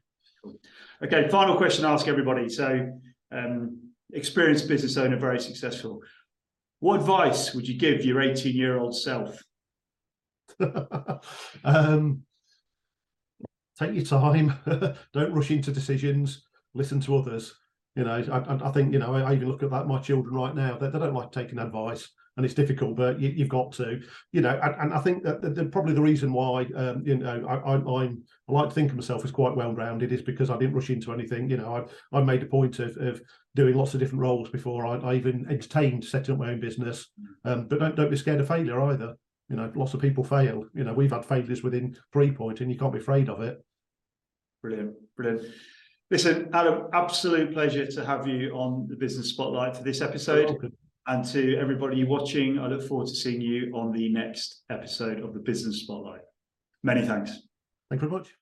Okay, 1.04 1.28
final 1.28 1.58
question 1.58 1.84
I 1.84 1.92
ask 1.92 2.08
everybody. 2.08 2.48
So, 2.48 2.98
um, 3.34 3.78
experienced 4.14 4.70
business 4.70 4.96
owner, 4.96 5.18
very 5.18 5.42
successful. 5.42 6.02
What 6.80 7.02
advice 7.02 7.54
would 7.54 7.68
you 7.68 7.78
give 7.78 8.06
your 8.06 8.22
18 8.22 8.56
year 8.56 8.78
old 8.78 8.96
self? 8.96 9.42
um, 11.64 12.24
take 13.80 13.94
your 13.94 14.06
time. 14.06 14.54
Don't 15.14 15.34
rush 15.34 15.52
into 15.52 15.72
decisions. 15.72 16.44
Listen 16.74 17.00
to 17.02 17.18
others. 17.18 17.56
You 17.96 18.04
know, 18.04 18.24
I, 18.32 18.68
I 18.68 18.72
think 18.72 18.94
you 18.94 19.00
know. 19.00 19.16
I, 19.16 19.34
even 19.34 19.48
look 19.48 19.64
at 19.64 19.72
that 19.72 19.88
my 19.88 20.00
children 20.00 20.36
right 20.36 20.54
now. 20.54 20.78
They, 20.78 20.88
they 20.88 21.00
don't 21.00 21.16
like 21.16 21.32
taking 21.32 21.58
advice, 21.58 22.08
and 22.36 22.46
it's 22.46 22.54
difficult. 22.54 22.96
But 22.96 23.20
you, 23.20 23.34
have 23.40 23.50
got 23.50 23.72
to, 23.74 24.00
you 24.32 24.42
know. 24.42 24.60
And, 24.62 24.76
and 24.76 24.94
I 24.94 25.00
think 25.00 25.24
that 25.24 25.42
the, 25.42 25.50
the, 25.50 25.66
probably 25.66 25.96
the 25.96 26.02
reason 26.04 26.32
why, 26.32 26.68
um, 26.76 27.02
you 27.04 27.18
know, 27.18 27.44
I, 27.50 27.56
I, 27.56 27.74
I'm 27.74 28.24
I 28.48 28.52
like 28.52 28.70
to 28.70 28.76
think 28.76 28.92
of 28.92 28.98
myself 28.98 29.26
as 29.26 29.32
quite 29.32 29.56
well 29.56 29.74
rounded 29.74 30.12
is 30.12 30.22
because 30.22 30.52
I 30.52 30.58
didn't 30.58 30.76
rush 30.76 30.92
into 30.92 31.12
anything. 31.12 31.50
You 31.50 31.58
know, 31.58 31.88
I 32.14 32.18
I 32.20 32.22
made 32.22 32.44
a 32.44 32.46
point 32.46 32.78
of, 32.78 32.96
of 32.98 33.20
doing 33.56 33.74
lots 33.74 33.96
of 33.96 34.00
different 34.00 34.22
roles 34.22 34.50
before 34.50 34.86
I, 34.86 34.98
I 34.98 35.16
even 35.16 35.48
entertained 35.50 36.06
setting 36.06 36.34
up 36.34 36.40
my 36.40 36.52
own 36.52 36.60
business. 36.60 37.08
Um, 37.46 37.68
but 37.68 37.80
don't 37.80 37.96
don't 37.96 38.12
be 38.12 38.18
scared 38.18 38.42
of 38.42 38.48
failure 38.48 38.80
either. 38.80 39.16
You 39.50 39.56
know, 39.56 39.72
lots 39.76 39.94
of 39.94 40.02
people 40.02 40.24
fail. 40.24 40.66
You 40.74 40.84
know, 40.84 40.94
we've 40.94 41.12
had 41.12 41.26
failures 41.26 41.64
within 41.64 41.96
three 42.12 42.32
point, 42.32 42.62
and 42.62 42.72
you 42.72 42.78
can't 42.78 42.94
be 42.94 43.00
afraid 43.00 43.30
of 43.30 43.42
it. 43.42 43.64
Brilliant, 44.62 44.96
brilliant. 45.16 45.48
Listen, 46.10 46.50
Adam, 46.54 46.88
absolute 46.94 47.54
pleasure 47.54 47.86
to 47.86 48.06
have 48.06 48.28
you 48.28 48.52
on 48.52 48.88
the 48.90 48.96
Business 48.96 49.30
Spotlight 49.30 49.76
for 49.76 49.84
this 49.84 50.02
episode. 50.02 50.58
And 51.10 51.24
to 51.26 51.58
everybody 51.58 52.04
watching, 52.04 52.60
I 52.60 52.68
look 52.68 52.86
forward 52.86 53.08
to 53.08 53.16
seeing 53.16 53.40
you 53.40 53.72
on 53.74 53.94
the 53.94 54.10
next 54.10 54.64
episode 54.70 55.22
of 55.22 55.34
the 55.34 55.40
Business 55.40 55.82
Spotlight. 55.84 56.22
Many 56.84 57.06
thanks. 57.06 57.32
Thank 57.90 58.02
you 58.02 58.10
very 58.10 58.20
much. 58.20 58.38